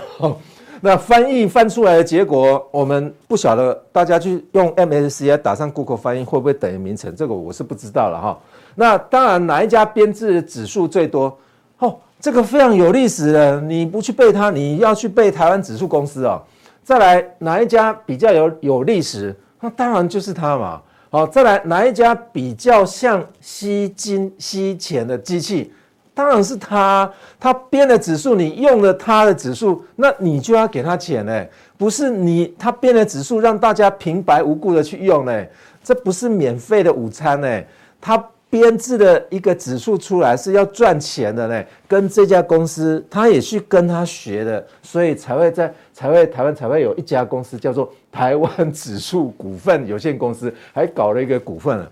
[0.85, 7.11] 那翻译翻出来的结果，我们不晓得，大家去用 MSCI 打上 Google 翻译会不会等于名称？
[7.15, 8.37] 这个我是不知道了哈。
[8.75, 11.35] 那当然，哪一家编制指数最多？
[11.79, 16.39] 哦，这个非常有历史的，你不去背它，你要去背台湾指数公司哦。
[16.83, 19.35] 再来哪一家比较有有历史？
[19.61, 20.79] 那当然就是它嘛。
[21.09, 25.73] 好，再来哪一家比较像吸金吸钱的机器？
[26.15, 27.07] 当然是他，
[27.39, 31.45] 他编的指数，你用了他的指数，那你就要给他钱呢。
[31.77, 35.45] 不是你他编的指数让大家平白无故的去用呢？
[35.83, 37.61] 这不是免费的午餐呢。
[38.01, 38.25] 他。
[38.47, 51.91] 编制的一个指数出来是要赚钱的呢，跟这家公司他也去跟他学的，所以才会在才会台湾才会有一家公司叫做台湾指数股份有限公司，还搞了一个股份了。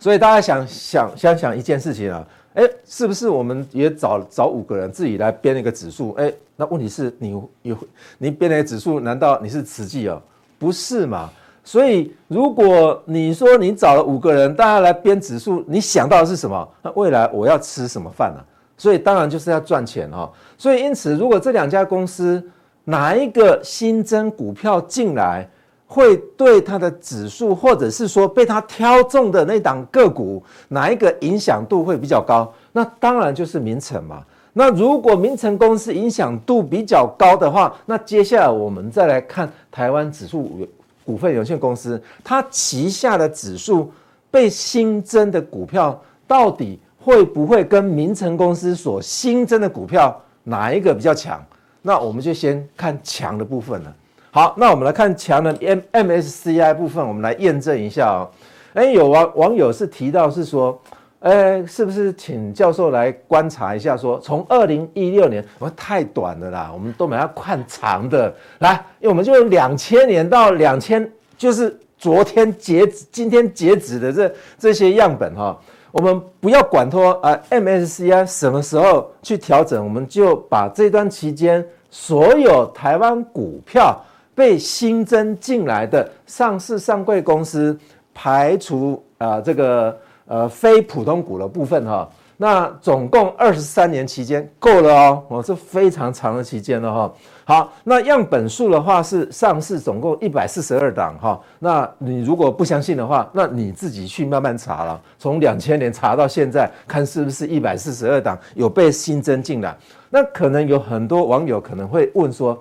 [0.00, 6.14] 所以大家想想想想一件事情啊，诶，是不是我们也找找五个人自己来编一个指数？
[6.16, 7.76] 诶，那问题是你有
[8.18, 10.20] 你编那个指数，难道你是慈济哦？
[10.58, 11.30] 不是嘛？
[11.62, 16.68] 所以，如果你说你找了五个人，大家来编指数，你想到的是什么？
[16.80, 18.42] 那未来我要吃什么饭呢？
[18.78, 20.30] 所以当然就是要赚钱哈。
[20.56, 22.42] 所以因此，如果这两家公司
[22.84, 25.46] 哪一个新增股票进来，
[25.86, 32.52] 会对它的指数，或者是说被它挑中的那档个股，哪一个影响度会比较高？
[32.72, 34.22] 那当然就是名成嘛。
[34.52, 40.66] 那如果名成公司影响度比较高的话，那接下来我们再来看台湾指数
[41.04, 43.92] 股份有限公司，它旗下的指数
[44.30, 51.40] 被新增的股票，到底会不会跟名成公司所新增的股票哪一个比较强？
[51.82, 53.94] 那我们就先看强的部分了。
[54.36, 58.28] 好，那我们来看强的 M MSCI 部分，我们来验证一下哦。
[58.74, 60.78] 哎，有网网友是提到是说。
[61.20, 63.96] 哎，是不是请教授来观察一下？
[63.96, 68.32] 说从二零一六年，我太短了啦，我们都没要看长的。
[68.58, 75.58] 来，因为我们就两千年到两千，就是昨天截止、今天截止的这这些样本哈，
[75.90, 83.98] 我们不要管它啊，MSCI 什么时候去调整，我们就把这段期间所有台湾股票
[84.36, 87.76] 被新增进来的上市上柜公司
[88.14, 89.98] 排除啊这个。
[90.28, 97.14] 呃，非普通股的部分哈，那总共二十三年期间够了哦，哦，是非常长的期间了哈。
[97.44, 101.40] 好，那样本数的话是上市总共一百四十二档哈。
[101.60, 109.76] 那你如果不相信的话，那你自己去慢慢查了，从两千年查到现在，看是不是一百四十二档有被新增进来。
[110.10, 112.60] 那可能有很多网友可能会问说，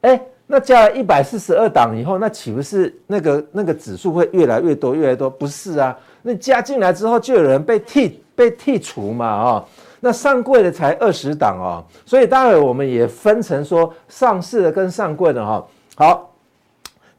[0.00, 0.18] 哎，
[0.52, 5.30] 那加了一百四十二档以后，那岂不是那个那个指数会越来越多越来越多？
[5.30, 5.96] 不是啊。
[6.20, 9.64] 那加进来之后，就有人被剔被剔除嘛，啊，
[10.00, 15.66] 那上柜的才二十档哦，所以待会我们也分成说上市的跟上柜的哈。
[15.96, 16.30] 好，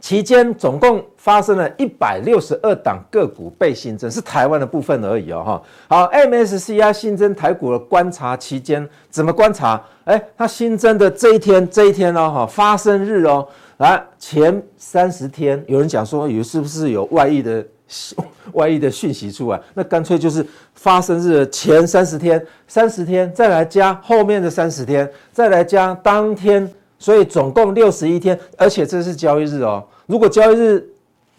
[0.04, 5.64] 期间总共发生了一百六十二档个股被新增，是台湾的部分而已哦，哈。
[5.88, 9.82] 好，MSCI 新增台股的观察期间怎么观察？
[10.04, 17.66] 哎，它新增的这一天，这一天哦，哈，发生日哦，来前三十天，有人讲说，有是不是有外溢的？
[18.52, 29.82] 外溢的讯息出来，那干脆就是发生日的前三十天，三十天再来加后面的三十天，再来加当天，所以总共六十一天，而且这是交易日哦。
[30.06, 30.90] 如果交易日，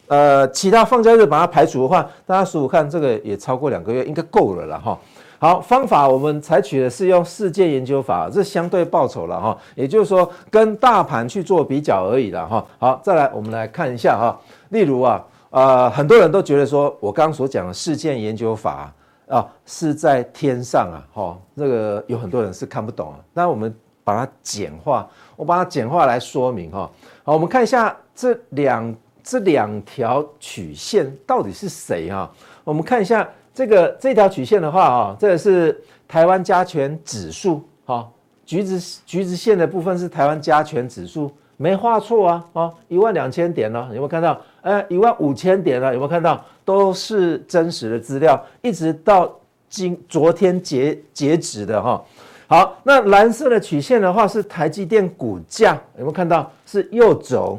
[0.08, 4.98] 呃，其他放假日把它排除的话，大家数数看，这个也超过两个月，应该够了了哈。
[5.38, 12.66] 好，方法我们采取的是用世界研究法，这相对报酬了哈，也就是说跟大盘去做比较而已了哈。
[12.78, 14.38] 好，再来我们来看一下哈，
[14.70, 15.24] 例如啊。
[15.50, 18.92] 呃，很多人都觉得说，我刚刚所讲的事件研究法
[19.28, 23.20] 啊，是在天上啊，哈，这个有很多人是看不懂啊。
[23.32, 26.90] 那我们把它简化，我把它简化来说明哈。
[27.26, 32.30] 好，我们看一下这两这两条曲线到底是谁啊？
[32.64, 38.06] 我们看一下这个这条曲线的话啊，这个是台湾加权指数哈，
[38.44, 41.32] 橘子橘子线的部分是台湾加权指数。
[41.56, 44.38] 没画错啊，哦，一万两千点了，有没有看到？
[44.60, 46.44] 哎，一万五千点了，有没有看到？
[46.62, 49.34] 都是真实的资料，一直到
[49.70, 52.04] 今昨天截截止的哈。
[52.46, 56.50] 好，那蓝色的曲线的话是台积电股价，有没有看到？
[56.66, 57.58] 是右轴，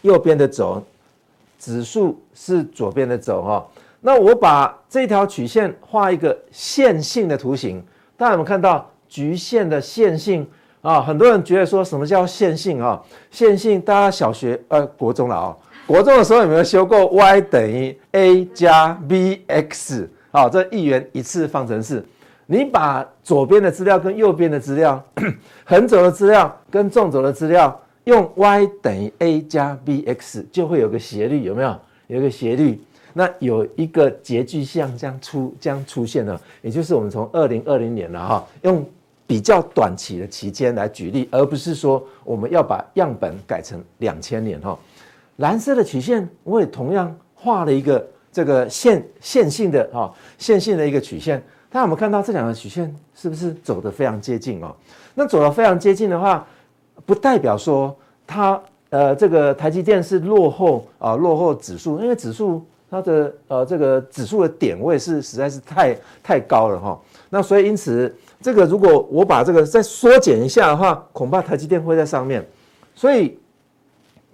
[0.00, 0.82] 右边的轴，
[1.58, 3.66] 指数是左边的轴哈。
[4.00, 7.82] 那我把这条曲线画一个线性的图形，
[8.16, 10.48] 大家有没有看到局限的线性
[10.80, 11.00] 啊？
[11.00, 13.00] 很多人觉得说什么叫线性啊？
[13.30, 15.56] 线性，大家小学呃国中了啊，
[15.86, 20.08] 国中的时候有没有修过 y 等于 a 加 bx？
[20.30, 22.04] 好，这一元一次方程式，
[22.52, 25.02] 你把左边的资料跟右边的资料，
[25.64, 31.74] 横轴的资料跟纵轴的资料，用 y 等于 a 加 bx，就会有个斜率，有没有？
[32.08, 32.78] 有个斜率。
[33.14, 38.86] 那有一个截距项将出将出现了，也就是我们从二零二零年了哈，用
[39.26, 44.78] 比较短期的期间来举例，而不是说我们要把样本改成两千年哈。
[45.36, 51.42] 蓝色的曲线我也同样画了一个这个线线性的哈线性的一个曲线，
[51.72, 54.74] 大家有没有看到这两个曲线是不是走得非常接近哦？
[55.14, 56.46] 那走得非常接近的话，
[57.06, 57.96] 不代表说
[58.26, 58.60] 它
[58.90, 62.64] 呃这个台积电是落后啊落后指数，因为指数。
[62.92, 67.00] 它的呃这个指数的点位是实在是太太高了哈，
[67.30, 72.46] 那所以因此这个如果我把这个再缩减一下的话，恐怕台积电会在上面，
[72.94, 73.38] 所以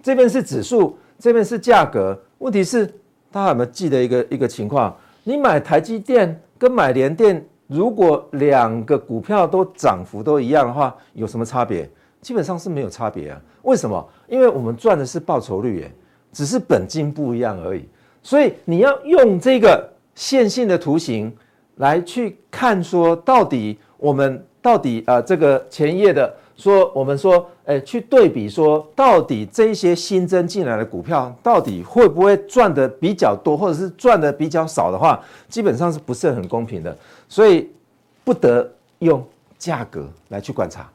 [0.03, 2.21] 这边是指数，这边是价格。
[2.39, 2.85] 问题是
[3.31, 4.93] 大家有没有记得一个一个情况？
[5.23, 11.89] 你买台积电跟买联电，如果两个股票都涨幅都一样的话，有什么差别？
[12.21, 13.41] 基本上是没有差别啊。
[13.61, 14.07] 为什么？
[14.27, 15.91] 因为我们赚的是报酬率耶，
[16.33, 17.87] 只是本金不一样而已。
[18.21, 21.33] 所以你要用这个线性的图形
[21.77, 36.95] 来去看，说到底我们到底啊这个前一页的说我们说，诶去对比说到底这些新增进来的股票到底会不会赚的比较多，或者是赚的比较少的话，基本上是不是很公平的？
[37.27, 37.69] 所以
[38.23, 39.25] 不得用
[39.57, 40.89] 价格来去观察，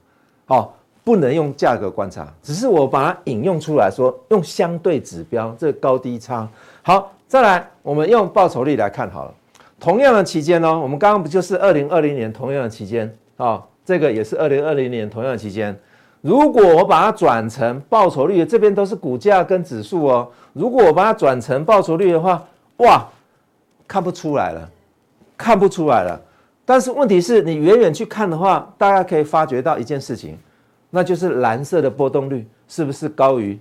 [0.46, 6.46] 好，不能用价格观察，只是我把它引用出来说，用相对指标这个高低差，
[6.82, 7.10] 好。
[7.26, 9.34] 再来，我们用报酬率来看好了。
[9.80, 13.60] 同样的期间呢，我们刚刚不就是二零二零年同样的期间啊？
[13.84, 15.78] 这个也是二零二零年同样的期间。
[16.20, 20.28] 如果我把它转成报酬率，这边都是股价跟指数哦。
[20.52, 22.42] 如果我把它转成报酬率的话，
[22.78, 23.06] 哇，
[23.86, 24.70] 看不出来了，
[25.36, 26.20] 看不出来了。
[26.64, 30.38] 但是问题是你远远去看的话，大家可以发觉到一件事情，
[30.90, 33.58] 那就是蓝色的波动率是不是高于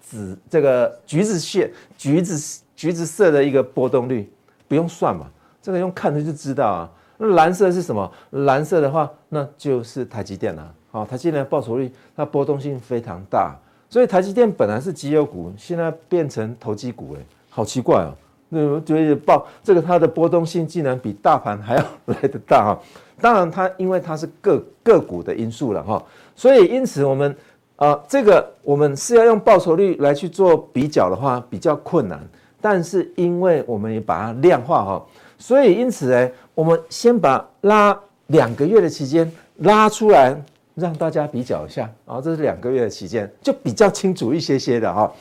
[0.00, 2.60] 紫这个橘子线橘子？
[2.74, 4.28] 橘子色的一个波动率
[4.66, 5.26] 不用算嘛，
[5.62, 6.90] 这个用看的就知道啊。
[7.22, 8.10] 那蓝色是什么？
[8.30, 10.74] 蓝色的话，那就是台积电了。
[10.90, 13.56] 好，台积电的报酬率它波动性非常大，
[13.88, 18.12] 所以台积电本来是绩优股，现在变成投机股，哎，好奇怪哦。
[18.48, 22.80] 那我觉得报这个它的波动性竟然比大盘还要来得大哈。
[23.20, 26.04] 当然它因为它是个个股的因素了哈，
[26.34, 27.36] 所以因此我们
[27.76, 32.20] 啊，这个我们是要用报酬率来去做比较的话，比较困难。
[32.60, 35.06] 但是因为我们也把它量化哈，
[35.36, 37.98] 所以因此呢，我们先把拉
[38.28, 40.36] 两个月的期间拉出来，
[40.74, 45.12] 让大家比较一下啊，这是两个月的期间，就比较清楚一些些的哈，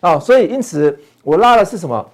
[0.00, 2.04] 啊，所以因此我拉的是什么？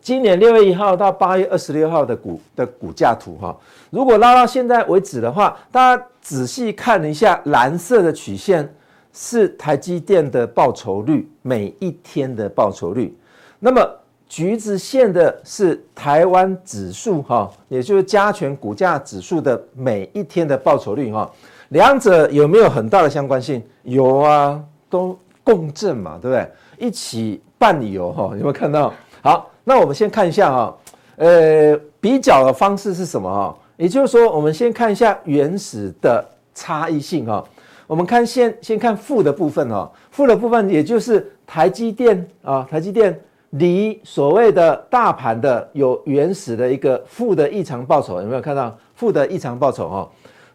[0.00, 3.56] 今年六月一号到八月二十六号的股的股价图哈，
[3.90, 8.70] 如果拉到现在为止的话，大家仔细看了一下蓝色的曲线
[9.12, 13.16] 是台积电的报酬率，每一天的报酬率。
[13.58, 13.80] 那么
[14.28, 21.30] 橘子线的是台湾指数哈，也就是加权股价指数的每一天的报酬率哈，
[21.68, 23.62] 两者有没有很大的相关性？
[23.82, 26.50] 有啊，都共振嘛，对不对？
[26.78, 28.92] 一起伴游哈，有没有看到？
[29.22, 30.76] 好，那我们先看一下哈，
[31.16, 33.56] 呃，比较的方式是什么哈？
[33.76, 37.44] 也就是说，我们先看一下原始的差异性哈。
[37.86, 43.20] 我们看先先看负的部分哈，负的部分也就是台积电啊，台积电。
[43.54, 49.88] 离所谓的大盘的有原始的一个负的异常报酬，有没有看到负的异常报酬？
[49.88, 50.08] 哈，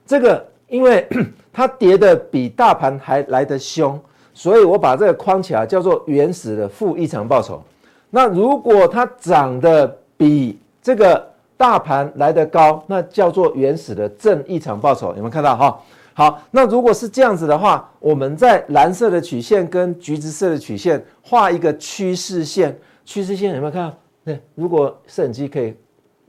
[0.05, 1.07] 这个因为
[1.53, 3.97] 它跌的比大盘还来得凶，
[4.33, 7.63] 所以我把这个框起来叫做原始的负异常报酬。
[8.09, 11.25] 那如果它涨得比这个
[11.55, 15.07] 大盘来得高，那叫做原始的正异常报酬。
[15.11, 15.55] 有没有看到？
[15.55, 15.79] 哈，
[16.13, 22.77] 好，那如果是这样子的话，我们在蓝色的曲线跟橘子色的曲线画一个趋势线。
[23.09, 23.97] 趋势线有没有看到？
[24.23, 25.73] 对，如果摄影机可以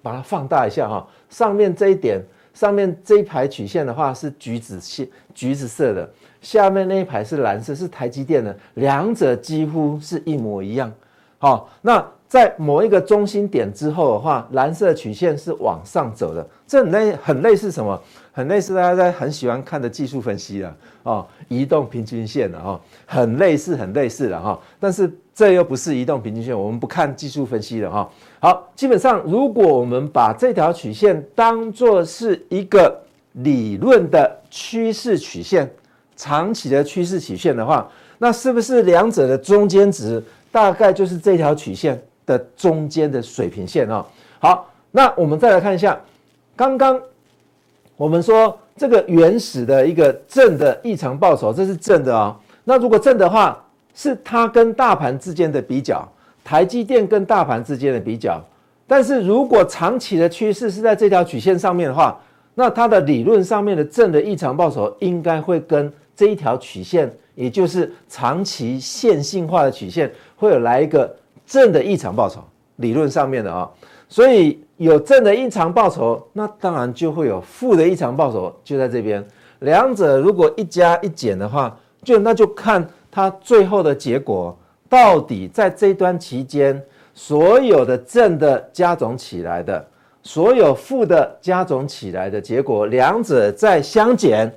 [0.00, 2.18] 把它放大一下哈，上面这一点，
[2.54, 6.10] 上面这一排曲线的话是橘子线，橘子色的，
[6.40, 10.90] 下面那一排是蓝色，是台积电的，两者几乎是一模一样。
[11.36, 18.02] 好，那在某一个中心点之后的话，蓝色曲线是往上走的，这很类很类似什么？
[18.32, 28.06] 很类似大家在很喜欢看的技术分析了哦，移动平均线的哦，很类似很类似的哈，但是这又不是移动平均线，我们不看技术分析的哈。
[28.40, 33.00] 好，基本上如果我们把这条曲线当作是一个
[33.32, 35.66] 理论的趋势曲线，
[36.14, 37.88] 长期的趋势曲线的话，
[38.18, 40.22] 那是不是两者的中间值
[40.52, 44.04] 大概就是这条曲线的中间的水平线啊？
[44.40, 45.98] 好，那我们再来看一下
[46.54, 47.00] 刚刚。
[47.96, 52.36] 我们说这个原始的一个正的异常报酬，这是正的哦。
[52.62, 53.58] 那如果正的话，
[54.02, 56.08] 是它跟大盘之间的比较，
[56.42, 58.42] 台积电跟大盘之间的比较。
[58.86, 62.18] 但是如果长期的趋势是在这条曲线上面的话，
[62.54, 72.42] 那它的理论上面的正的异常报酬应该会跟这一条曲线，也就是长期线性化的曲线，会有来一个正的异常报酬，
[72.76, 73.68] 理论上面的啊。
[74.08, 79.22] 所以有正的异常报酬，那当然就会有负的异常报酬，就在这边。
[79.58, 84.56] 两者如果一加一减的话，就那就看它最后的结果
[84.88, 86.80] 到底在这段期间，
[87.14, 89.86] 所有的正的加总起来的，
[90.22, 94.52] 所有负的加总起来的结果，两者再相减，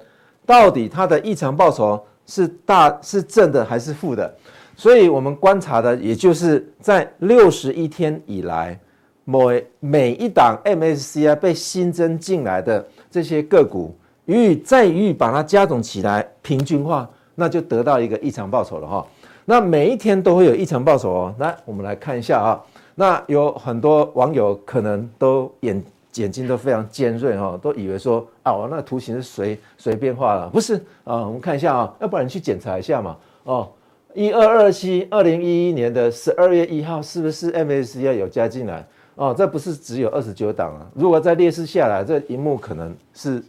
[0.45, 4.33] 到底它的异常报酬是大是正的还是负的？
[4.75, 8.79] 所以我们观察的也就是在六十一天以来。
[9.25, 13.95] 每每一档 MSCI 被新增进来的这些个股，
[14.25, 19.05] 予以再予以把它加总起来，平均化，那就得到一个异常报酬了哈。
[19.45, 21.35] 那每一天都会有异常报酬哦。
[21.39, 22.61] 来，我们来看一下啊。
[22.95, 25.83] 那有很多网友可能都眼
[26.15, 31.25] 眼睛都非常尖锐哈，都以为说啊，我那图形是随随便画了，不是啊。
[31.25, 33.17] 我们看一下啊，要不然你去检查一下嘛。
[33.43, 33.67] 哦，
[34.13, 38.85] 一二二七，二零一一年的十二月一号，是不是 MSCI 有加进来？
[39.15, 40.81] 哦，这不是只有二十九档啊！
[40.95, 43.43] 如果再列示下来，这一幕可能是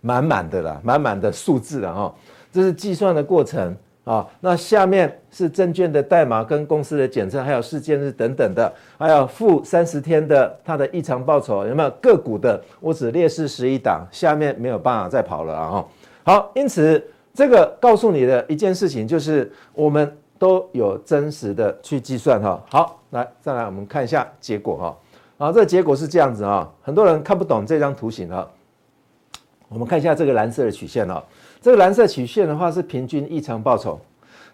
[0.00, 2.14] 满满的啦，满满的数字了哈。
[2.52, 4.26] 这是计算的过程啊。
[4.40, 12.62] 那下面是证券的代码跟公司的简称，还有事件日等等的，还有负三十天的它的异常报酬有没有个股的？
[12.80, 15.84] 我只列示十一档，下面没有办法再跑了啊。
[16.24, 17.02] 好，因此
[17.34, 20.16] 这个告诉你的一件事情就是我们。
[20.40, 24.96] 都有真实的去计算哈，好，来再来我们看一下结果哈，
[25.36, 28.48] 啊，这结果是这样子啊，很多人看不懂这张图形啊，
[29.68, 31.22] 我们看一下这个蓝色的曲线啊，
[31.60, 33.98] 这个蓝色曲线的话是平均异常报酬，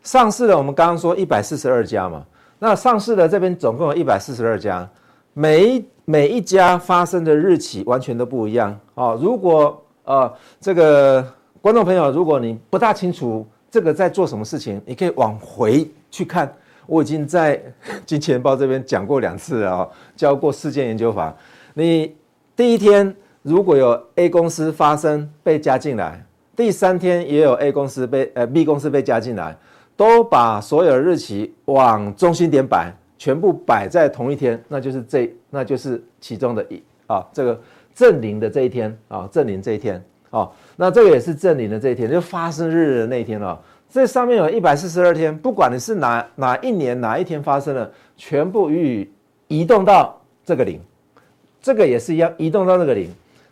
[0.03, 2.25] 上市的我们刚刚说一百四十二家嘛，
[2.59, 4.89] 那上市的这边总共有一百四十二家，
[5.33, 11.27] 每一每一家发生的日期完全都不一样啊，如果呃这个
[11.61, 13.47] 观众朋友如果你不大清楚。
[13.69, 14.81] 这个在做什么事情？
[14.87, 16.51] 你可以往回去看，
[16.87, 17.61] 我已经在
[18.07, 21.37] 金钱豹这边讲过两次了啊，教过事件研究法。
[21.75, 22.17] 你
[22.55, 26.25] 第一天如果有 A 公司发生被加进来，
[26.57, 29.55] 第三天也有 A 公司被呃 B 公司被加进来，
[29.97, 37.61] 都把所有日期往中心点摆，全部摆在同一天，那就是这那就是其中的一啊这个
[37.95, 40.03] 正零的这一天啊正零这一天。
[40.29, 43.57] 啊，那这个也是正零的这一天，就发生日的那一天哦。
[43.89, 49.01] 这上面有一百四十二天，不管你是哪哪一年哪一天发生的，全部予
[49.49, 50.81] 以移动到这个零，
[51.63, 53.09] 这个也是一样，移动到这个零。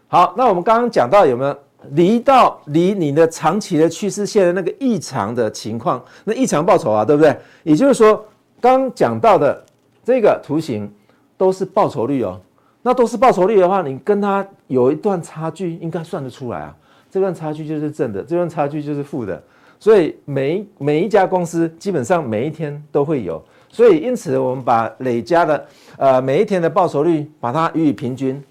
[0.09, 1.57] 好，那我们刚刚讲到有没有
[1.93, 6.03] 离到离你的长期的趋势线的那个异常的情况？
[6.25, 7.37] 那异常报酬啊，对不对？
[7.63, 8.25] 也就是说，
[8.61, 9.65] 刚讲到的
[10.03, 10.91] 这个图形
[11.37, 12.41] 都是报酬率哦。
[12.87, 16.77] 那都是报酬率的话，你跟它有一段差距，应该算得出来啊。
[17.11, 19.43] 这段差距就是正的，这段差距就是负的。
[19.79, 23.43] 所以每每一家公司基本上每一天都会有。
[23.71, 25.67] 所以因此我们把累加的
[25.97, 28.43] 呃每一天的报酬率把它予以平均，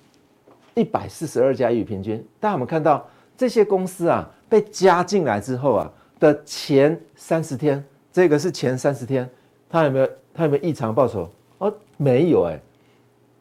[0.73, 2.17] 一百四十二家予以平均。
[2.39, 3.05] 大家有没有看到
[3.37, 9.29] 这些公司啊被加进来之后啊的前三十天，这个是前三十天，
[9.69, 11.29] 它有没有它有没有异常报酬？
[11.57, 12.59] 哦，没有哎、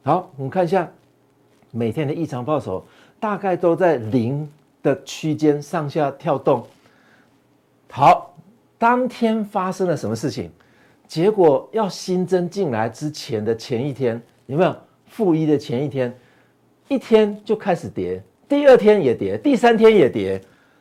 [0.04, 0.90] 好，我们看一下
[1.70, 2.84] 每天的异常报酬，
[3.18, 4.48] 大概都在零
[4.82, 6.66] 的区间上下跳动。
[7.90, 8.34] 好，
[8.78, 10.50] 当天发生了什么事情？
[11.06, 14.74] 结果要新增进来之前的前一天，有没有
[15.06, 16.16] 负一的前一天？
[16.88, 20.40] 一天就开始跌，第二天也跌，第三天也跌，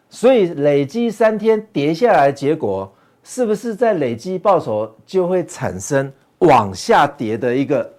[0.10, 2.92] 所以累积三天跌下来，结果
[3.24, 7.92] 是不是在累积报酬就会产生往下跌的一个？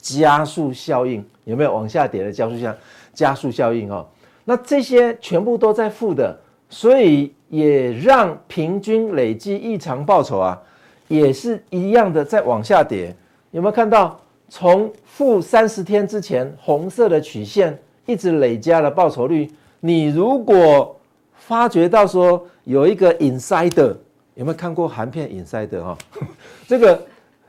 [0.00, 2.74] 加速效应有没有往下跌的加速效
[3.12, 4.06] 加速效应哦？
[4.44, 6.38] 那这些全部都在负的，
[6.70, 10.62] 所以也让平均累计异常报酬啊，
[11.08, 13.14] 也是一样的在往下跌。
[13.50, 14.18] 有没有看到？
[14.48, 17.78] 从负三十天之前，红色的曲线
[18.08, 19.48] 一直累加的报酬率。
[19.80, 20.96] 你如果
[21.34, 23.94] 发觉到说有一个 insider，
[24.34, 25.98] 有没有看过韩片 insider 哈？
[26.66, 27.02] 这个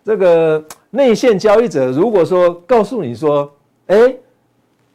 [0.03, 3.49] 这个内线交易者，如果说告诉你说，
[3.87, 4.13] 哎，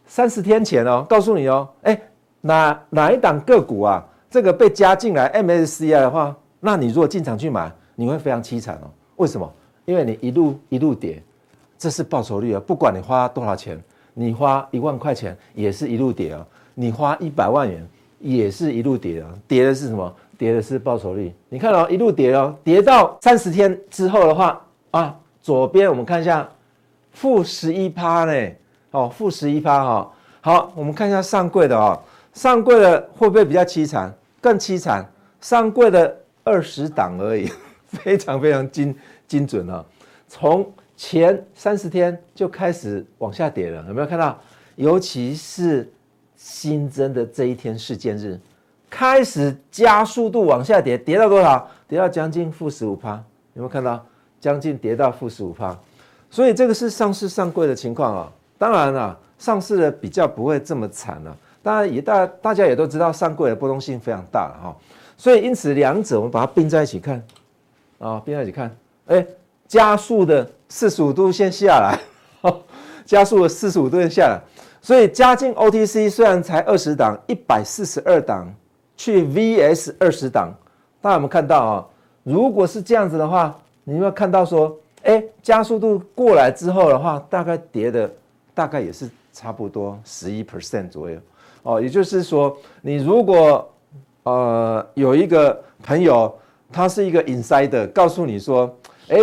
[0.06, 1.98] 三十天前哦，告诉你哦，哎，
[2.42, 8.90] 哪哪一档个股啊，这个被加进来 MSCI 的话，那你如果进场去买，你会非常凄惨哦。
[9.16, 9.50] 为什么？
[9.86, 11.22] 因为你一路一路跌。
[11.76, 12.62] 这是报酬率啊！
[12.64, 13.78] 不管你花多少钱，
[14.14, 16.46] 你花一万块钱也是一路跌啊！
[16.74, 17.86] 你花一百万元
[18.20, 19.28] 也是一路跌啊！
[19.46, 20.14] 跌的是什么？
[20.38, 21.32] 跌的是报酬率。
[21.48, 26.48] 你看哦，一路跌哦，跌到三十天之后的话啊，左边我们看一下，
[27.12, 28.50] 负十一趴呢，
[28.92, 30.12] 哦，负十一趴哈。
[30.40, 32.00] 好，我们看一下上柜的哦，
[32.32, 34.12] 上柜的会不会比较凄惨？
[34.40, 35.06] 更凄惨，
[35.40, 37.48] 上柜的二十档而已，
[37.86, 38.94] 非常非常精
[39.26, 39.84] 精准啊！
[40.28, 44.38] 从前三十天就开始往下跌了，有没有看到？
[44.76, 45.88] 尤其是
[46.36, 48.38] 新增的这一天事件日，
[48.90, 51.68] 开始加速度往下跌，跌到多少？
[51.86, 53.12] 跌到将近负十五趴，
[53.54, 54.04] 有没有看到？
[54.40, 55.76] 将近跌到负十五趴，
[56.30, 58.32] 所以这个是上市上柜的情况啊。
[58.58, 61.36] 当然了，上市的比较不会这么惨了。
[61.62, 64.76] 当然也大大家也都知道，上柜的波动性非常大了哈。
[65.16, 67.22] 所以因此两者我们把它并在一起看
[67.98, 68.76] 啊，并在一起看，
[69.06, 69.24] 哎。
[69.66, 71.98] 加速的四十五度线下来，
[73.04, 74.40] 加速的四十五度线下来，
[74.80, 78.52] 所以加进 OTC 虽然才二十档，一百四十二档
[78.96, 80.54] 去 VS 二十档，
[81.00, 81.86] 大家有没有看到啊？
[82.22, 88.10] 如果是这样子的话，你有没有看到说，哎，加速度过来之后的话，大概跌的
[88.54, 91.18] 大概也是差不多十一 percent 左右
[91.62, 91.80] 哦。
[91.80, 93.68] 也就是说，你如果
[94.22, 96.32] 呃有一个朋友，
[96.72, 98.74] 他是一个 insider，告诉你说，
[99.08, 99.16] 哎。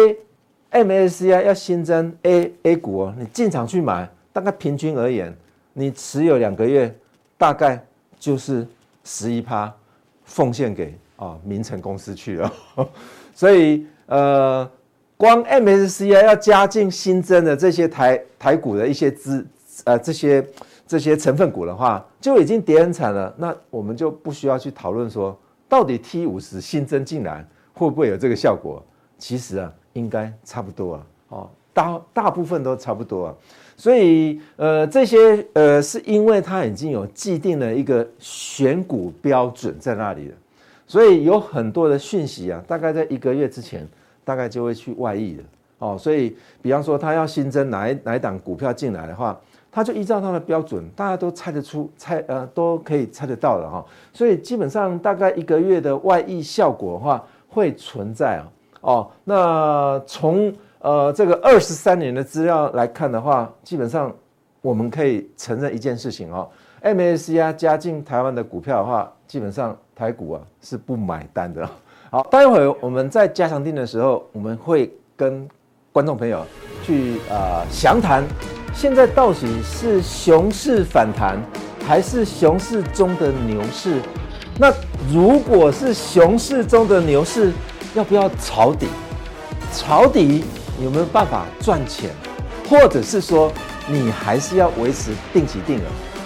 [0.72, 5.36] MSCI 要新增 A A 股哦，你进场去买，大概平均而言，
[5.74, 6.94] 你持有两个月，
[7.38, 7.84] 大概
[8.18, 8.66] 就是
[9.04, 9.74] 十一趴
[10.24, 12.54] 奉献给啊明晟公司去了。
[13.36, 14.70] 所以呃，
[15.18, 19.46] 光 MSCI 要加进新增的这些台台股的一些资
[19.84, 20.46] 呃这些
[20.88, 23.34] 这些成分股的话，就已经跌很惨了。
[23.38, 28.82] 那我们就不需要去讨论说，到底 T 五十新增进来会不会有这个效果？
[29.18, 29.74] 其实啊。
[29.94, 33.36] 应该差不多啊，哦，大大部分都差不多啊，
[33.76, 40.36] 所以呃这些呃是因为它已经有既定的一个选股标准在那里了，
[40.88, 43.88] 所以有很多的讯息啊，大概在一个月之前，
[44.24, 45.44] 大概就会去外溢了
[45.80, 49.40] 哦，所以比方说它要新增哪一哪一档股票进来的话，
[49.72, 53.84] 它就依照它的标准，大家都猜得出，猜呃都可以猜得到的哈，
[54.14, 58.48] 所以基本上大概一个月的外溢效果的话会存在啊。
[58.82, 64.14] 哦那从呃这个二十三年的资料来看的话，基本上
[64.62, 66.50] 我们可以承认一件事情哦
[66.84, 71.68] ，MSCI 加进台湾的股票的话，基本上台股啊是不买单的。
[72.10, 75.48] 好，待会我们在加强定的时候，我们会跟
[75.92, 76.46] 观众朋友
[76.84, 78.24] 去啊详谈，
[78.74, 81.38] 现在到底是熊市反弹，
[81.88, 84.02] 还是熊市中的牛市？
[84.60, 84.74] 那
[85.12, 87.54] 如果是熊市中的牛市，
[87.94, 88.88] 要不要抄底？
[89.74, 90.44] 抄底
[90.84, 92.10] 有没有办法赚钱？
[92.70, 93.52] 或者是说，
[93.88, 95.84] 你还是要维持定期定额，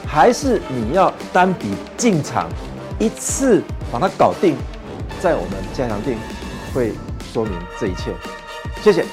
[0.07, 2.47] 还是你要单笔进场，
[2.99, 4.55] 一次把它搞定？
[5.19, 6.17] 在我们加强定
[6.73, 6.93] 会
[7.33, 8.13] 说明这一切。
[8.83, 9.03] 谢谢。